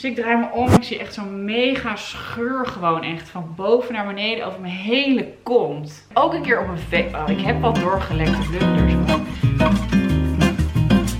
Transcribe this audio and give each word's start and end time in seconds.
Dus 0.00 0.10
ik 0.10 0.16
draai 0.16 0.36
me 0.36 0.50
om. 0.50 0.72
Ik 0.72 0.82
zie 0.82 0.98
echt 0.98 1.14
zo'n 1.14 1.44
mega 1.44 1.96
scheur 1.96 2.66
gewoon 2.66 3.02
echt 3.02 3.28
van 3.28 3.52
boven 3.56 3.94
naar 3.94 4.06
beneden 4.06 4.46
over 4.46 4.60
mijn 4.60 4.72
hele 4.72 5.32
kont. 5.42 6.06
Ook 6.12 6.32
een 6.32 6.42
keer 6.42 6.60
op 6.60 6.68
een 6.68 6.78
vape. 6.78 7.16
Oh, 7.16 7.28
ik 7.28 7.40
heb 7.40 7.60
wat 7.60 7.74
doorgelekte 7.74 8.48
blunders. 8.48 8.92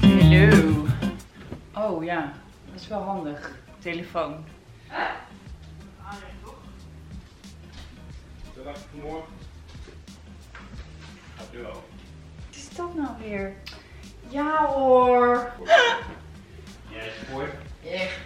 Hallo. 0.03 0.87
Oh 1.75 2.05
ja, 2.05 2.33
dat 2.71 2.81
is 2.81 2.89
wel 2.89 3.03
handig. 3.03 3.59
Telefoon. 3.79 4.35
Wel. 11.53 11.73
Wat 11.73 11.83
is 12.51 12.69
dat 12.77 12.95
nou 12.95 13.09
weer? 13.25 13.53
Ja 14.29 14.67
hoor. 14.67 15.53
Jij 16.91 17.11
sport. 17.23 17.70
Echt. 17.85 18.21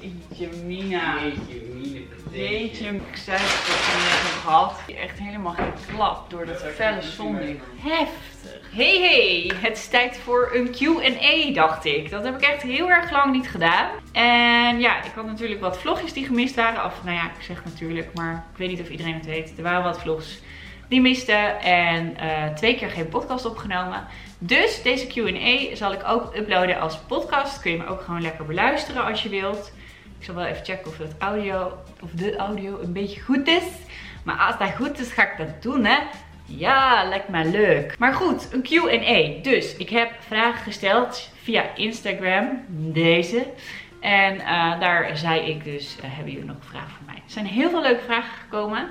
Jeetje 0.00 0.48
mina. 0.64 1.14
Jeetje, 1.22 1.60
mine 1.74 2.00
Jeetje, 2.30 2.88
ik 2.88 3.16
zei 3.16 3.38
het 3.40 3.66
dat 3.66 3.76
ik 3.76 4.12
net 4.12 4.22
nog 4.22 4.42
gehad. 4.42 4.80
Echt 4.96 5.18
helemaal 5.18 5.54
geklapt 5.54 6.30
door 6.30 6.46
dat 6.46 6.62
felle 6.62 7.02
zonlicht. 7.02 7.64
Heftig. 7.76 8.60
Hey 8.70 8.98
hey, 9.00 9.52
het 9.54 9.76
is 9.76 9.88
tijd 9.88 10.16
voor 10.16 10.50
een 10.52 10.70
Q&A 10.70 11.52
dacht 11.52 11.84
ik. 11.84 12.10
Dat 12.10 12.24
heb 12.24 12.34
ik 12.34 12.48
echt 12.48 12.62
heel 12.62 12.90
erg 12.90 13.10
lang 13.10 13.32
niet 13.32 13.48
gedaan. 13.48 13.90
En 14.12 14.80
ja, 14.80 15.04
ik 15.04 15.12
had 15.14 15.26
natuurlijk 15.26 15.60
wat 15.60 15.78
vlogjes 15.78 16.12
die 16.12 16.26
gemist 16.26 16.54
waren. 16.54 16.84
Of 16.84 17.04
nou 17.04 17.16
ja, 17.16 17.24
ik 17.24 17.42
zeg 17.42 17.64
natuurlijk, 17.64 18.14
maar 18.14 18.46
ik 18.52 18.58
weet 18.58 18.68
niet 18.68 18.80
of 18.80 18.88
iedereen 18.88 19.14
het 19.14 19.26
weet. 19.26 19.52
Er 19.56 19.62
waren 19.62 19.82
wat 19.82 20.00
vlogs 20.00 20.40
die 20.92 21.00
miste 21.00 21.32
en 21.62 22.16
eh, 22.16 22.54
twee 22.54 22.74
keer 22.74 22.90
geen 22.90 23.08
podcast 23.08 23.44
opgenomen. 23.44 24.06
Dus 24.38 24.82
deze 24.82 25.06
Q&A 25.06 25.76
zal 25.76 25.92
ik 25.92 26.02
ook 26.06 26.36
uploaden 26.36 26.80
als 26.80 26.98
podcast. 26.98 27.60
Kun 27.60 27.70
je 27.70 27.76
me 27.76 27.86
ook 27.86 28.00
gewoon 28.00 28.22
lekker 28.22 28.44
beluisteren 28.44 29.04
als 29.04 29.22
je 29.22 29.28
wilt. 29.28 29.72
Ik 30.18 30.24
zal 30.24 30.34
wel 30.34 30.44
even 30.44 30.64
checken 30.64 30.90
of 30.90 30.98
het 30.98 31.14
audio, 31.18 31.72
of 32.02 32.10
de 32.10 32.36
audio 32.36 32.80
een 32.80 32.92
beetje 32.92 33.20
goed 33.20 33.46
is. 33.46 33.64
Maar 34.24 34.36
als 34.36 34.58
dat 34.58 34.76
goed 34.76 34.98
is, 34.98 35.12
ga 35.12 35.30
ik 35.30 35.38
dat 35.38 35.62
doen, 35.62 35.84
hè. 35.84 35.98
Ja, 36.44 37.04
lijkt 37.08 37.28
mij 37.28 37.44
leuk. 37.44 37.98
Maar 37.98 38.14
goed, 38.14 38.52
een 38.52 38.62
Q&A. 38.62 39.42
Dus 39.42 39.76
ik 39.76 39.88
heb 39.88 40.10
vragen 40.26 40.62
gesteld 40.62 41.30
via 41.42 41.74
Instagram, 41.74 42.64
deze. 42.68 43.46
En 44.00 44.40
eh, 44.40 44.80
daar 44.80 45.16
zei 45.16 45.40
ik 45.40 45.64
dus, 45.64 45.96
eh, 46.02 46.08
hebben 46.08 46.32
jullie 46.32 46.48
nog 46.48 46.56
vraag 46.60 46.90
voor 46.90 47.06
mij? 47.06 47.14
Er 47.14 47.22
zijn 47.26 47.46
heel 47.46 47.70
veel 47.70 47.82
leuke 47.82 48.04
vragen 48.04 48.32
gekomen. 48.42 48.88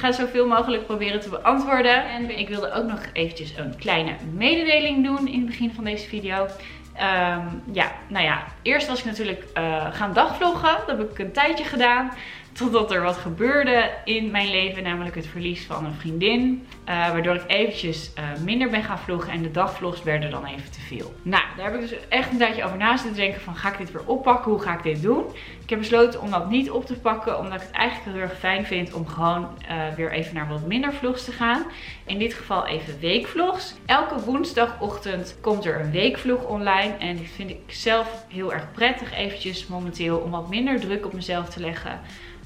Ik 0.00 0.06
ga 0.06 0.12
zoveel 0.12 0.46
mogelijk 0.46 0.86
proberen 0.86 1.20
te 1.20 1.28
beantwoorden. 1.28 2.10
En 2.10 2.38
ik 2.38 2.48
wilde 2.48 2.72
ook 2.72 2.84
nog 2.84 3.00
eventjes 3.12 3.52
een 3.56 3.76
kleine 3.76 4.12
mededeling 4.34 5.04
doen 5.04 5.28
in 5.28 5.38
het 5.38 5.46
begin 5.46 5.72
van 5.72 5.84
deze 5.84 6.08
video. 6.08 6.46
Ehm, 6.94 7.46
ja, 7.72 7.92
nou 8.08 8.24
ja, 8.24 8.44
eerst 8.62 8.88
was 8.88 8.98
ik 8.98 9.04
natuurlijk 9.04 9.44
uh, 9.58 9.86
gaan 9.94 10.12
dagvloggen. 10.12 10.76
Dat 10.86 10.98
heb 10.98 11.10
ik 11.10 11.18
een 11.18 11.32
tijdje 11.32 11.64
gedaan. 11.64 12.12
Totdat 12.52 12.90
er 12.90 13.02
wat 13.02 13.16
gebeurde 13.16 13.90
in 14.04 14.30
mijn 14.30 14.50
leven, 14.50 14.82
namelijk 14.82 15.14
het 15.14 15.26
verlies 15.26 15.64
van 15.64 15.84
een 15.84 15.94
vriendin. 15.94 16.66
Uh, 16.88 17.10
waardoor 17.10 17.34
ik 17.34 17.44
eventjes 17.46 18.12
uh, 18.18 18.44
minder 18.44 18.70
ben 18.70 18.82
gaan 18.82 18.98
vloggen 18.98 19.32
en 19.32 19.42
de 19.42 19.50
dagvlogs 19.50 20.02
werden 20.02 20.30
dan 20.30 20.44
even 20.44 20.70
te 20.70 20.80
veel. 20.80 21.14
Nou, 21.22 21.42
daar 21.56 21.64
heb 21.64 21.74
ik 21.74 21.88
dus 21.88 22.08
echt 22.08 22.30
een 22.30 22.38
tijdje 22.38 22.64
over 22.64 22.76
na 22.76 22.96
zitten 22.96 23.16
denken 23.16 23.40
van 23.40 23.56
ga 23.56 23.72
ik 23.72 23.78
dit 23.78 23.92
weer 23.92 24.06
oppakken? 24.06 24.50
Hoe 24.50 24.60
ga 24.60 24.76
ik 24.76 24.82
dit 24.82 25.02
doen? 25.02 25.24
Ik 25.70 25.76
heb 25.76 25.88
besloten 25.88 26.20
om 26.20 26.30
dat 26.30 26.50
niet 26.50 26.70
op 26.70 26.86
te 26.86 26.94
pakken, 26.94 27.38
omdat 27.38 27.60
ik 27.60 27.66
het 27.66 27.76
eigenlijk 27.76 28.16
heel 28.16 28.22
erg 28.22 28.38
fijn 28.38 28.66
vind 28.66 28.92
om 28.92 29.06
gewoon 29.06 29.48
uh, 29.70 29.94
weer 29.96 30.12
even 30.12 30.34
naar 30.34 30.48
wat 30.48 30.66
minder 30.66 30.92
vlogs 30.92 31.24
te 31.24 31.32
gaan. 31.32 31.66
In 32.06 32.18
dit 32.18 32.34
geval 32.34 32.66
even 32.66 33.00
weekvlogs. 33.00 33.74
Elke 33.86 34.20
woensdagochtend 34.20 35.36
komt 35.40 35.64
er 35.64 35.80
een 35.80 35.90
weekvlog 35.90 36.44
online 36.44 36.96
en 36.96 37.16
die 37.16 37.28
vind 37.28 37.50
ik 37.50 37.60
zelf 37.66 38.24
heel 38.28 38.52
erg 38.52 38.72
prettig 38.72 39.14
eventjes 39.14 39.66
momenteel 39.66 40.18
om 40.18 40.30
wat 40.30 40.48
minder 40.48 40.80
druk 40.80 41.06
op 41.06 41.12
mezelf 41.12 41.48
te 41.48 41.60
leggen. 41.60 42.00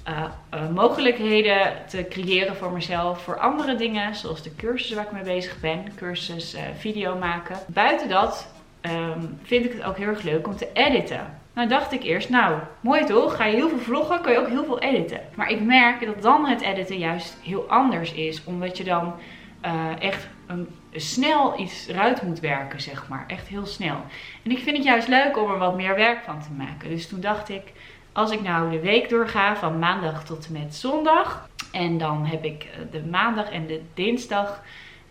Uh, 0.09 0.25
uh, 0.55 0.69
mogelijkheden 0.69 1.73
te 1.89 2.07
creëren 2.09 2.57
voor 2.57 2.73
mezelf, 2.73 3.23
voor 3.23 3.39
andere 3.39 3.77
dingen, 3.77 4.15
zoals 4.15 4.43
de 4.43 4.57
cursus 4.57 4.95
waar 4.95 5.05
ik 5.05 5.13
mee 5.13 5.23
bezig 5.23 5.61
ben, 5.61 5.85
cursus 5.97 6.57
video 6.79 7.19
maken. 7.19 7.57
Buiten 7.67 8.09
dat 8.09 8.49
um, 8.83 9.39
vind 9.43 9.65
ik 9.65 9.73
het 9.73 9.83
ook 9.83 9.97
heel 9.97 10.09
erg 10.09 10.23
leuk 10.23 10.47
om 10.47 10.57
te 10.57 10.69
editen. 10.73 11.43
Nou 11.55 11.69
dacht 11.69 11.93
ik 11.93 12.03
eerst, 12.03 12.29
nou 12.29 12.59
mooi 12.81 13.05
toch, 13.05 13.37
ga 13.37 13.45
je 13.45 13.57
heel 13.57 13.69
veel 13.69 13.79
vloggen, 13.79 14.21
kan 14.21 14.33
je 14.33 14.39
ook 14.39 14.49
heel 14.49 14.65
veel 14.65 14.81
editen. 14.81 15.21
Maar 15.35 15.51
ik 15.51 15.61
merk 15.61 16.07
dat 16.07 16.23
dan 16.23 16.47
het 16.47 16.61
editen 16.61 16.99
juist 16.99 17.39
heel 17.43 17.69
anders 17.69 18.13
is, 18.13 18.45
omdat 18.45 18.77
je 18.77 18.85
dan 18.85 19.15
echt 19.99 20.29
een, 20.47 20.69
snel 20.93 21.61
iets 21.61 21.87
eruit 21.87 22.23
moet 22.23 22.41
werken, 22.41 22.81
zeg 22.81 23.09
maar. 23.09 23.25
Echt 23.27 23.49
heel 23.49 23.67
snel. 23.67 23.97
En 24.43 24.51
ik 24.51 24.59
vind 24.59 24.77
het 24.77 24.87
juist 24.87 25.09
leuk 25.09 25.39
om 25.39 25.51
er 25.51 25.59
wat 25.59 25.77
meer 25.77 25.95
werk 25.95 26.25
van 26.25 26.41
te 26.41 26.53
maken. 26.57 26.89
Dus 26.89 27.09
toen 27.09 27.21
dacht 27.21 27.49
ik, 27.49 27.73
als 28.13 28.31
ik 28.31 28.43
nou 28.43 28.71
de 28.71 28.81
week 28.81 29.09
doorga 29.09 29.57
van 29.57 29.79
maandag 29.79 30.25
tot 30.25 30.47
en 30.47 30.53
met 30.53 30.75
zondag. 30.75 31.49
En 31.73 31.99
dan 31.99 32.27
heb 32.27 32.45
ik 32.45 32.69
de 32.91 33.05
maandag 33.11 33.51
en 33.51 33.67
de 33.67 33.83
dinsdag. 33.95 34.63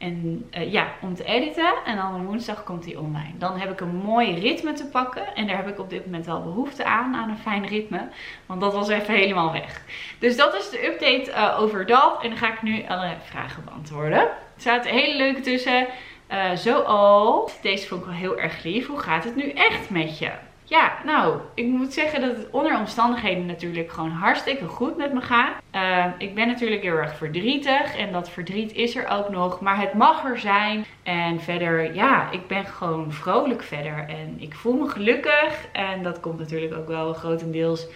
En 0.04 0.50
uh, 0.58 0.72
ja, 0.72 0.94
om 1.02 1.16
te 1.16 1.24
editen. 1.24 1.74
En 1.86 1.96
dan 1.96 2.26
woensdag 2.26 2.64
komt 2.64 2.86
hij 2.86 2.96
online. 2.96 3.38
Dan 3.38 3.58
heb 3.58 3.72
ik 3.72 3.80
een 3.80 3.96
mooi 3.96 4.40
ritme 4.40 4.74
te 4.74 4.86
pakken. 4.86 5.36
En 5.36 5.48
daar 5.48 5.56
heb 5.56 5.68
ik 5.68 5.80
op 5.80 5.90
dit 5.90 6.06
moment 6.06 6.26
wel 6.26 6.44
behoefte 6.44 6.86
aan. 6.86 7.16
Aan 7.16 7.30
een 7.30 7.38
fijn 7.38 7.68
ritme. 7.68 8.08
Want 8.46 8.62
dat 8.62 8.74
was 8.74 8.90
even 8.90 9.14
helemaal 9.14 9.52
weg. 9.52 9.82
Dus 10.20 10.38
dat 10.38 10.56
is 10.56 10.70
de 10.70 10.86
update 10.86 11.32
uh, 11.32 11.62
over 11.62 11.86
dat. 11.86 12.24
En 12.24 12.30
dan 12.30 12.38
ga 12.38 12.54
ik 12.54 12.62
nu 12.62 12.84
alle 12.88 13.14
vragen 13.24 13.64
beantwoorden. 13.66 14.20
Er 14.20 14.38
zaten 14.58 14.92
hele 14.92 15.16
leuke 15.16 15.42
tussen. 15.42 15.88
Uh, 16.32 16.52
zoals. 16.56 17.62
Deze 17.62 17.88
vond 17.88 18.02
ik 18.02 18.08
wel 18.08 18.18
heel 18.18 18.40
erg 18.40 18.64
lief. 18.64 18.88
Hoe 18.88 19.00
gaat 19.00 19.24
het 19.24 19.36
nu 19.36 19.50
echt 19.50 19.90
met 19.90 20.18
je? 20.20 20.32
Ja, 20.74 20.94
nou, 21.06 21.40
ik 21.54 21.66
moet 21.66 21.94
zeggen 21.94 22.22
dat 22.22 22.38
het 22.38 22.50
onder 22.52 22.78
omstandigheden 22.78 23.46
natuurlijk 23.46 23.92
gewoon 23.92 24.10
hartstikke 24.10 24.68
goed 24.68 24.98
met 24.98 25.14
me 25.14 25.22
gaat. 25.22 25.62
Uh, 25.76 26.06
ik 26.18 26.36
ben 26.36 26.48
natuurlijk 26.48 26.82
heel 26.82 26.96
erg 26.96 27.16
verdrietig 27.16 27.98
en 27.98 28.12
dat 28.12 28.30
verdriet 28.30 28.74
is 28.74 28.96
er 28.96 29.08
ook 29.08 29.30
nog, 29.30 29.62
maar 29.62 29.80
het 29.80 29.94
mag 29.94 30.24
er 30.24 30.40
zijn. 30.40 30.86
En 31.04 31.42
verder, 31.42 31.94
ja, 31.96 32.32
ik 32.32 32.48
ben 32.48 32.66
gewoon 32.66 33.12
vrolijk 33.12 33.64
verder 33.64 34.06
en 34.08 34.36
ik 34.38 34.54
voel 34.54 34.74
me 34.74 34.90
gelukkig. 34.90 35.68
En 35.72 36.04
dat 36.04 36.20
komt 36.20 36.40
natuurlijk 36.40 36.74
ook 36.74 36.88
wel 36.88 37.14
grotendeels 37.14 37.88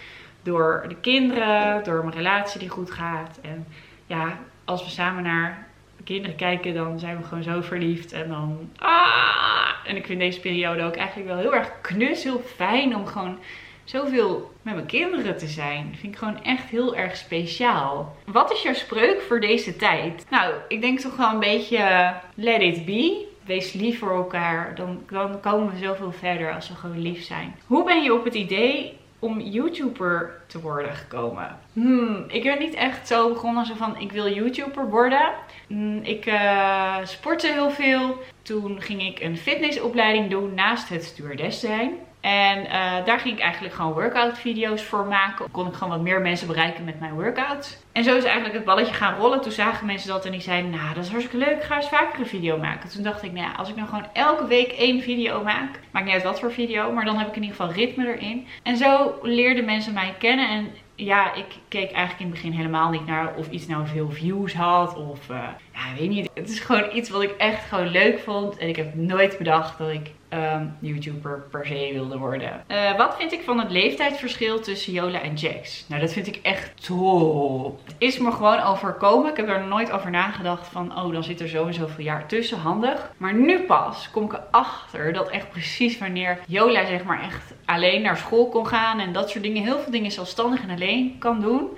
door 0.42 0.84
de 0.88 0.96
kinderen, 0.96 1.84
door 1.84 2.04
mijn 2.04 2.16
relatie 2.16 2.60
die 2.60 2.68
goed 2.68 2.90
gaat. 2.90 3.38
En 3.42 3.66
ja, 4.06 4.38
als 4.64 4.84
we 4.84 4.90
samen 4.90 5.22
naar 5.22 5.66
kinderen 6.04 6.36
kijken, 6.36 6.74
dan 6.74 6.98
zijn 6.98 7.16
we 7.16 7.24
gewoon 7.24 7.42
zo 7.42 7.60
verliefd. 7.60 8.12
En 8.12 8.28
dan. 8.28 8.70
Ah! 8.76 9.67
En 9.88 9.96
ik 9.96 10.06
vind 10.06 10.20
deze 10.20 10.40
periode 10.40 10.82
ook 10.82 10.96
eigenlijk 10.96 11.28
wel 11.28 11.38
heel 11.38 11.54
erg 11.54 11.80
knus, 11.80 12.24
heel 12.24 12.42
fijn 12.56 12.96
om 12.96 13.06
gewoon 13.06 13.38
zoveel 13.84 14.52
met 14.62 14.74
mijn 14.74 14.86
kinderen 14.86 15.36
te 15.36 15.46
zijn. 15.46 15.96
Vind 16.00 16.12
ik 16.12 16.18
gewoon 16.18 16.42
echt 16.44 16.68
heel 16.70 16.96
erg 16.96 17.16
speciaal. 17.16 18.16
Wat 18.26 18.52
is 18.52 18.62
jouw 18.62 18.74
spreuk 18.74 19.20
voor 19.20 19.40
deze 19.40 19.76
tijd? 19.76 20.26
Nou, 20.30 20.54
ik 20.68 20.80
denk 20.80 21.00
toch 21.00 21.16
wel 21.16 21.30
een 21.30 21.40
beetje 21.40 22.14
let 22.34 22.62
it 22.62 22.84
be. 22.84 23.26
Wees 23.44 23.72
lief 23.72 23.98
voor 23.98 24.16
elkaar. 24.16 24.74
Dan, 24.74 25.02
dan 25.10 25.40
komen 25.40 25.70
we 25.70 25.86
zoveel 25.86 26.12
verder 26.12 26.54
als 26.54 26.68
we 26.68 26.74
gewoon 26.74 27.02
lief 27.02 27.24
zijn. 27.24 27.54
Hoe 27.66 27.84
ben 27.84 28.02
je 28.02 28.14
op 28.14 28.24
het 28.24 28.34
idee 28.34 28.96
om 29.18 29.40
YouTuber 29.40 30.40
te 30.46 30.60
worden 30.60 30.94
gekomen? 30.94 31.58
Hmm, 31.72 32.24
ik 32.28 32.42
ben 32.42 32.58
niet 32.58 32.74
echt 32.74 33.08
zo 33.08 33.28
begonnen 33.28 33.66
zo 33.66 33.74
van 33.74 33.98
ik 33.98 34.12
wil 34.12 34.32
YouTuber 34.32 34.90
worden. 34.90 35.30
Hmm, 35.66 36.00
ik 36.02 36.26
uh, 36.26 36.96
sportte 37.02 37.52
heel 37.52 37.70
veel. 37.70 38.18
Toen 38.42 38.82
ging 38.82 39.02
ik 39.02 39.20
een 39.20 39.36
fitnessopleiding 39.36 40.30
doen 40.30 40.54
naast 40.54 40.88
het 40.88 41.04
stewardess 41.04 41.60
zijn. 41.60 41.92
En 42.20 42.64
uh, 42.64 42.70
daar 43.04 43.18
ging 43.18 43.34
ik 43.34 43.42
eigenlijk 43.42 43.74
gewoon 43.74 43.92
workout 43.92 44.38
video's 44.38 44.82
voor 44.82 45.04
maken. 45.04 45.50
Kon 45.50 45.66
ik 45.66 45.74
gewoon 45.74 45.92
wat 45.92 46.02
meer 46.02 46.20
mensen 46.20 46.46
bereiken 46.46 46.84
met 46.84 47.00
mijn 47.00 47.14
workouts. 47.14 47.76
En 47.92 48.04
zo 48.04 48.16
is 48.16 48.24
eigenlijk 48.24 48.54
het 48.54 48.64
balletje 48.64 48.94
gaan 48.94 49.18
rollen. 49.18 49.40
Toen 49.40 49.52
zagen 49.52 49.86
mensen 49.86 50.08
dat 50.08 50.24
en 50.24 50.32
die 50.32 50.40
zeiden, 50.40 50.70
nou 50.70 50.94
dat 50.94 51.04
is 51.04 51.10
hartstikke 51.10 51.46
leuk, 51.46 51.64
ga 51.64 51.76
eens 51.76 51.88
vaker 51.88 52.20
een 52.20 52.26
video 52.26 52.58
maken. 52.58 52.90
Toen 52.90 53.02
dacht 53.02 53.22
ik, 53.22 53.32
nou 53.32 53.56
als 53.56 53.68
ik 53.68 53.76
nou 53.76 53.88
gewoon 53.88 54.06
elke 54.12 54.46
week 54.46 54.72
één 54.72 55.02
video 55.02 55.42
maak. 55.42 55.80
Maakt 55.90 56.06
niet 56.06 56.14
uit 56.14 56.22
wat 56.22 56.40
voor 56.40 56.52
video, 56.52 56.92
maar 56.92 57.04
dan 57.04 57.16
heb 57.16 57.28
ik 57.28 57.36
in 57.36 57.42
ieder 57.42 57.56
geval 57.56 57.72
ritme 57.72 58.16
erin. 58.16 58.46
En 58.62 58.76
zo 58.76 59.18
leerden 59.22 59.64
mensen 59.64 59.92
mij 59.92 60.14
kennen 60.18 60.48
en 60.48 60.70
ja, 60.94 61.34
ik 61.34 61.46
keek 61.68 61.90
eigenlijk 61.90 62.20
in 62.20 62.26
het 62.26 62.34
begin 62.34 62.52
helemaal 62.52 62.90
niet 62.90 63.06
naar 63.06 63.34
of 63.36 63.50
iets 63.50 63.66
nou 63.66 63.86
veel 63.86 64.10
views 64.10 64.54
had. 64.54 64.96
Of, 64.96 65.28
uh, 65.30 65.36
ja, 65.72 65.80
weet 65.98 66.08
niet. 66.08 66.30
Het 66.34 66.48
is 66.48 66.60
gewoon 66.60 66.88
iets 66.92 67.10
wat 67.10 67.22
ik 67.22 67.30
echt 67.30 67.64
gewoon 67.64 67.88
leuk 67.88 68.18
vond. 68.18 68.56
En 68.56 68.68
ik 68.68 68.76
heb 68.76 68.94
nooit 68.94 69.38
bedacht 69.38 69.78
dat 69.78 69.88
ik 69.88 70.10
um, 70.30 70.76
YouTuber 70.80 71.46
per 71.50 71.66
se 71.66 71.90
wilde 71.92 72.18
worden. 72.18 72.64
Uh, 72.68 72.96
wat 72.96 73.16
vind 73.18 73.32
ik 73.32 73.42
van 73.42 73.58
het 73.58 73.70
leeftijdsverschil 73.70 74.60
tussen 74.60 74.92
Jola 74.92 75.20
en 75.20 75.34
Jax? 75.34 75.84
Nou, 75.88 76.00
dat 76.00 76.12
vind 76.12 76.26
ik 76.26 76.38
echt 76.42 76.86
top. 76.86 77.80
Het 77.84 77.94
is 77.98 78.18
me 78.18 78.32
gewoon 78.32 78.60
overkomen. 78.60 79.30
Ik 79.30 79.36
heb 79.36 79.48
er 79.48 79.66
nooit 79.66 79.90
over 79.90 80.10
nagedacht 80.10 80.68
van, 80.68 80.98
oh, 80.98 81.12
dan 81.12 81.24
zit 81.24 81.40
er 81.40 81.48
zo 81.48 81.66
en 81.66 81.74
zoveel 81.74 82.04
jaar 82.04 82.26
tussen. 82.26 82.58
Handig. 82.58 83.12
Maar 83.16 83.34
nu 83.34 83.60
pas 83.60 84.10
kom 84.10 84.24
ik 84.24 84.32
erachter 84.32 85.12
dat 85.12 85.28
echt 85.30 85.50
precies 85.50 85.98
wanneer 85.98 86.38
Jola 86.46 86.86
zeg 86.86 87.04
maar 87.04 87.22
echt 87.22 87.54
alleen 87.64 88.02
naar 88.02 88.16
school 88.16 88.48
kon 88.48 88.66
gaan 88.66 89.00
en 89.00 89.12
dat 89.12 89.30
soort 89.30 89.44
dingen. 89.44 89.62
Heel 89.62 89.78
veel 89.78 89.92
dingen 89.92 90.10
zelfstandig 90.10 90.62
en 90.62 90.70
alleen 90.70 91.16
kan 91.18 91.40
doen. 91.40 91.68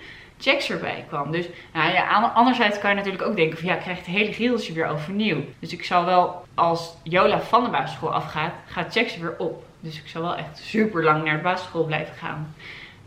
Jax 0.45 0.71
erbij 0.71 1.05
kwam. 1.09 1.31
Dus 1.31 1.47
nou 1.73 1.93
ja, 1.93 2.33
anderzijds 2.35 2.79
kan 2.79 2.91
je 2.91 2.97
natuurlijk 2.97 3.25
ook 3.25 3.37
denken 3.37 3.59
van 3.59 3.69
ja, 3.69 3.75
ik 3.75 3.81
krijg 3.81 3.99
het 3.99 4.07
hele 4.07 4.33
gieltje 4.33 4.73
weer 4.73 4.87
overnieuw. 4.87 5.45
Dus 5.59 5.73
ik 5.73 5.85
zal 5.85 6.05
wel, 6.05 6.45
als 6.55 6.97
Jola 7.03 7.41
van 7.41 7.65
de 7.65 7.71
basisschool 7.71 8.15
afgaat, 8.15 8.53
gaat 8.67 8.95
Jax 8.95 9.17
weer 9.17 9.35
op. 9.39 9.65
Dus 9.81 9.99
ik 9.99 10.09
zal 10.09 10.23
wel 10.23 10.37
echt 10.37 10.59
super 10.59 11.05
lang 11.05 11.25
naar 11.25 11.37
de 11.37 11.43
basisschool 11.43 11.85
blijven 11.85 12.15
gaan. 12.15 12.55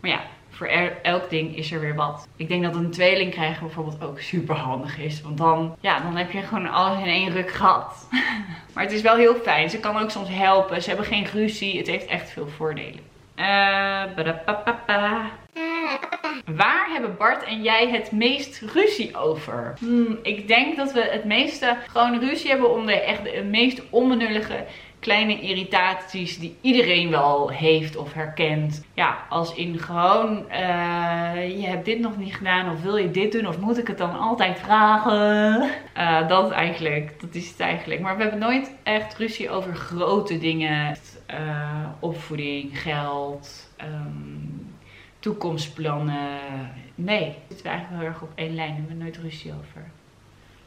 Maar 0.00 0.10
ja, 0.10 0.20
voor 0.50 0.66
elk 1.02 1.30
ding 1.30 1.56
is 1.56 1.72
er 1.72 1.80
weer 1.80 1.94
wat. 1.94 2.28
Ik 2.36 2.48
denk 2.48 2.62
dat 2.62 2.74
een 2.74 2.90
tweeling 2.90 3.30
krijgen 3.30 3.66
bijvoorbeeld 3.66 4.02
ook 4.02 4.20
super 4.20 4.54
handig 4.54 4.98
is. 4.98 5.22
Want 5.22 5.38
dan, 5.38 5.76
ja, 5.80 6.00
dan 6.00 6.16
heb 6.16 6.30
je 6.30 6.42
gewoon 6.42 6.70
alles 6.70 6.98
in 6.98 7.08
één 7.08 7.32
ruk 7.32 7.50
gehad. 7.50 8.08
maar 8.74 8.84
het 8.84 8.92
is 8.92 9.02
wel 9.02 9.16
heel 9.16 9.34
fijn. 9.34 9.70
Ze 9.70 9.80
kan 9.80 9.98
ook 9.98 10.10
soms 10.10 10.28
helpen. 10.28 10.82
Ze 10.82 10.88
hebben 10.88 11.06
geen 11.06 11.26
ruzie. 11.26 11.78
Het 11.78 11.86
heeft 11.86 12.06
echt 12.06 12.30
veel 12.30 12.48
voordelen. 12.48 13.00
Eh, 13.34 14.04
badapapapa. 14.16 15.30
Waar 16.44 16.88
hebben 16.90 17.16
Bart 17.16 17.44
en 17.44 17.62
jij 17.62 17.88
het 17.88 18.12
meest 18.12 18.62
ruzie 18.72 19.16
over? 19.16 19.74
Hmm, 19.78 20.18
ik 20.22 20.48
denk 20.48 20.76
dat 20.76 20.92
we 20.92 21.08
het 21.10 21.24
meeste 21.24 21.76
gewoon 21.86 22.20
ruzie 22.20 22.50
hebben 22.50 22.72
om 22.72 22.86
de 22.86 23.00
echt 23.00 23.24
de 23.24 23.42
meest 23.42 23.82
onbenullige 23.90 24.64
kleine 24.98 25.40
irritaties 25.40 26.38
die 26.38 26.56
iedereen 26.60 27.10
wel 27.10 27.48
heeft 27.50 27.96
of 27.96 28.12
herkent. 28.12 28.84
Ja, 28.94 29.16
als 29.28 29.54
in 29.54 29.78
gewoon, 29.78 30.50
eh, 30.50 31.60
je 31.60 31.66
hebt 31.66 31.84
dit 31.84 31.98
nog 31.98 32.16
niet 32.16 32.34
gedaan 32.34 32.72
of 32.72 32.82
wil 32.82 32.96
je 32.96 33.10
dit 33.10 33.32
doen 33.32 33.46
of 33.46 33.58
moet 33.58 33.78
ik 33.78 33.86
het 33.86 33.98
dan 33.98 34.18
altijd 34.18 34.58
vragen? 34.58 35.70
Eh, 35.92 36.28
dat 36.28 36.50
eigenlijk, 36.50 37.20
dat 37.20 37.34
is 37.34 37.48
het 37.48 37.60
eigenlijk. 37.60 38.00
Maar 38.00 38.16
we 38.16 38.22
hebben 38.22 38.40
nooit 38.40 38.74
echt 38.82 39.16
ruzie 39.16 39.50
over 39.50 39.74
grote 39.74 40.38
dingen. 40.38 40.96
Eh, 41.26 41.86
opvoeding, 42.00 42.80
geld, 42.80 43.70
ehm, 43.76 44.54
toekomstplannen. 45.24 46.40
Nee, 46.94 47.34
zitten 47.48 47.66
we 47.66 47.72
eigenlijk 47.72 48.02
heel 48.02 48.12
erg 48.12 48.22
op 48.22 48.30
één 48.34 48.54
lijn. 48.54 48.68
Daar 48.68 48.76
hebben 48.76 48.96
we 48.96 49.02
nooit 49.02 49.16
ruzie 49.16 49.52
over. 49.52 49.90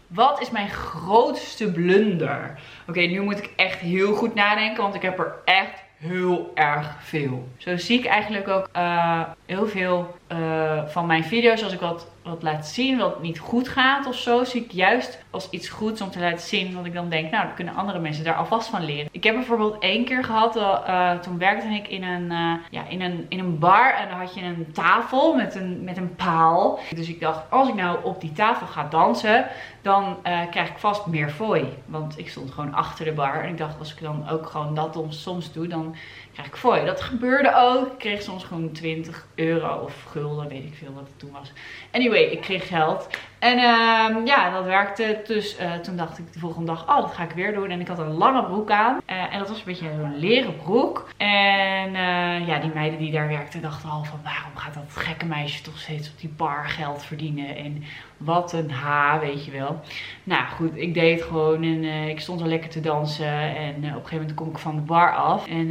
Wat 0.08 0.42
is 0.42 0.50
mijn 0.50 0.70
grootste 0.70 1.72
blunder? 1.72 2.60
Oké, 2.88 3.00
nu 3.00 3.22
moet 3.22 3.38
ik 3.38 3.54
echt 3.56 3.80
heel 3.80 4.16
goed 4.16 4.34
nadenken, 4.34 4.84
want 4.84 4.96
ik 4.96 5.02
heb 5.02 5.20
er 5.20 5.36
echt 5.46 5.84
heel 5.98 6.52
erg 6.56 6.96
veel. 7.04 7.48
Zo 7.58 7.78
zie 7.78 8.00
ik 8.00 8.06
eigenlijk 8.06 8.48
ook 8.48 8.70
eh, 8.72 9.22
heel 9.46 9.68
veel 9.68 10.18
eh, 10.28 10.82
van 10.88 11.06
mijn 11.06 11.24
video's 11.24 11.64
als 11.64 11.74
ik 11.74 11.80
wat, 11.80 12.08
wat 12.24 12.44
laat 12.44 12.68
zien 12.68 12.98
wat 12.98 13.22
niet 13.22 13.40
goed 13.40 13.68
gaat 13.68 14.06
of 14.06 14.16
zo, 14.16 14.44
zie 14.44 14.64
ik 14.64 14.72
juist 14.72 15.20
als 15.30 15.50
iets 15.50 15.70
goeds 15.70 16.02
om 16.02 16.10
te 16.10 16.20
laten 16.20 16.48
zien. 16.48 16.74
Want 16.74 16.86
ik 16.86 16.94
dan 16.94 17.10
denk, 17.10 17.32
nou, 17.32 17.46
dan 17.46 17.56
kunnen 17.56 17.76
andere 17.76 18.00
mensen 18.00 18.24
daar 18.24 18.36
alvast 18.36 18.68
van 18.68 18.86
leren. 18.86 19.10
Ik 19.12 19.24
heb 19.24 19.36
bijvoorbeeld 19.36 19.80
één 19.80 20.06
keer 20.06 20.24
gehad, 20.24 20.56
uh, 20.56 21.12
toen 21.12 21.38
werkte 21.38 21.68
ik 21.68 21.88
in 21.88 22.04
een, 22.04 22.60
ja, 22.70 22.88
in, 22.90 23.02
een, 23.02 23.26
in 23.30 23.40
een 23.40 23.60
bar 23.60 23.94
en 23.94 24.10
dan 24.10 24.18
had 24.18 24.34
je 24.34 24.42
een 24.42 24.72
tafel 24.74 25.36
met 25.36 25.56
een, 25.56 25.84
met 25.84 25.98
een 25.98 26.16
paal. 26.16 26.80
Dus 26.96 27.10
ik 27.10 27.20
dacht, 27.20 27.44
als 27.50 27.68
ik 27.68 27.76
nou 27.76 27.98
op 28.04 28.22
die 28.22 28.32
tafel 28.32 28.68
ga 28.68 28.88
dansen, 28.90 29.48
dan 29.82 30.18
krijg 30.52 30.70
ik 30.70 30.78
vast 30.78 31.06
meer 31.06 31.30
fooi. 31.30 31.74
Want 31.86 32.18
ik 32.18 32.30
stond 32.30 32.52
gewoon 32.52 32.74
achter 32.74 33.06
de 33.06 33.12
bar 33.12 33.44
en 33.44 33.50
ik 33.50 33.58
dacht, 33.58 33.80
als 33.80 33.94
ik 33.94 34.02
dan 34.02 34.30
ook 34.30 34.46
gewoon 34.46 34.76
dat 34.76 35.06
soms 35.10 35.52
doe, 35.54 35.68
dan 35.68 35.96
krijg 36.34 36.48
ik 36.48 36.56
fooi. 36.56 36.86
Dat 36.86 37.02
gebeurde 37.02 37.56
ook. 37.56 37.86
Ik 37.86 37.98
kreeg 37.98 38.22
soms 38.22 38.44
gewoon 38.44 38.72
20 38.72 39.28
euro 39.36 39.76
of 39.76 39.94
gulden, 40.18 40.48
weet 40.48 40.64
ik 40.64 40.74
veel 40.74 40.94
wat 40.94 41.08
het 41.08 41.20
toen 41.20 41.32
was. 41.32 41.52
Anyway, 41.92 42.22
ik 42.22 42.42
kreeg 42.42 42.68
geld. 42.68 43.10
En 43.40 43.58
uh, 43.58 44.26
ja, 44.26 44.50
dat 44.50 44.66
werkte. 44.66 45.22
Dus 45.28 45.60
uh, 45.60 45.74
toen 45.74 45.98
dacht 45.98 46.18
ik 46.18 46.34
de 46.34 46.40
volgende 46.40 46.66
dag, 46.66 46.90
oh, 46.90 47.02
dat 47.02 47.14
ga 47.14 47.24
ik 47.24 47.32
weer 47.32 47.54
doen. 47.54 47.70
En 47.70 47.80
ik 47.80 47.88
had 47.88 48.00
een 48.00 48.14
lange 48.14 48.44
broek 48.44 48.72
aan. 48.72 49.02
Uh, 49.10 49.34
en 49.34 49.40
dat 49.40 49.48
was 49.48 49.58
een 49.58 49.64
beetje 49.66 49.90
een 49.90 50.18
leren 50.18 50.56
broek. 50.56 51.10
En 51.18 51.90
uh, 51.90 52.48
ja, 52.48 52.60
die 52.60 52.72
meiden 52.74 53.00
die 53.00 53.12
daar 53.12 53.28
werkten 53.28 53.62
dachten 53.62 53.90
al 53.90 54.04
van, 54.04 54.20
waarom 54.24 54.56
gaat 54.56 54.74
dat 54.74 54.84
gekke 54.88 55.26
meisje 55.26 55.64
toch 55.64 55.80
steeds 55.80 56.10
op 56.10 56.20
die 56.20 56.30
bar 56.30 56.66
geld 56.70 57.04
verdienen? 57.04 57.56
En 57.56 57.84
wat 58.18 58.54
een 58.54 58.72
ha, 58.72 59.20
weet 59.20 59.46
je 59.46 59.52
wel. 59.52 59.80
Nou 60.24 60.48
goed, 60.48 60.72
ik 60.76 60.94
deed 60.94 61.20
het 61.20 61.28
gewoon 61.28 61.64
en 61.64 61.84
ik 61.84 62.20
stond 62.20 62.42
er 62.42 62.48
lekker 62.48 62.70
te 62.70 62.80
dansen. 62.80 63.56
En 63.56 63.76
op 63.76 63.84
een 63.84 63.92
gegeven 63.92 64.18
moment 64.18 64.34
kom 64.34 64.50
ik 64.50 64.58
van 64.58 64.76
de 64.76 64.82
bar 64.82 65.16
af. 65.16 65.48
En 65.48 65.70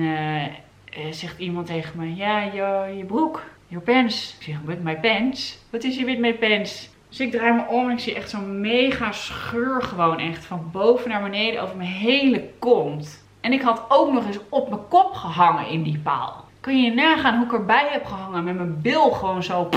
zegt 1.10 1.38
iemand 1.38 1.66
tegen 1.66 1.98
me, 1.98 2.14
ja, 2.14 2.40
je, 2.42 2.94
je 2.96 3.04
broek. 3.04 3.42
Your 3.68 3.84
pants. 3.84 4.34
Ik 4.38 4.44
zeg, 4.44 4.56
with 4.64 4.82
my 4.82 4.96
pants? 4.96 5.58
Wat 5.70 5.84
is 5.84 5.96
hier 5.96 6.06
with 6.06 6.18
my 6.18 6.34
pants? 6.34 6.88
Dus 7.08 7.20
ik 7.20 7.30
draai 7.30 7.52
me 7.52 7.66
om 7.68 7.84
en 7.84 7.92
ik 7.92 7.98
zie 7.98 8.14
echt 8.14 8.30
zo'n 8.30 8.60
mega 8.60 9.12
scheur 9.12 9.82
gewoon 9.82 10.18
echt 10.18 10.44
van 10.44 10.68
boven 10.72 11.10
naar 11.10 11.22
beneden 11.22 11.62
over 11.62 11.76
mijn 11.76 11.88
hele 11.88 12.48
kont. 12.58 13.24
En 13.40 13.52
ik 13.52 13.62
had 13.62 13.84
ook 13.88 14.12
nog 14.12 14.26
eens 14.26 14.38
op 14.48 14.68
mijn 14.68 14.88
kop 14.88 15.12
gehangen 15.12 15.68
in 15.68 15.82
die 15.82 15.98
paal. 15.98 16.44
Kun 16.60 16.82
je 16.82 16.94
nagaan 16.94 17.36
hoe 17.36 17.46
ik 17.46 17.52
erbij 17.52 17.88
heb 17.90 18.04
gehangen 18.04 18.44
met 18.44 18.54
mijn 18.54 18.80
bil 18.80 19.10
gewoon 19.10 19.42
zo... 19.42 19.68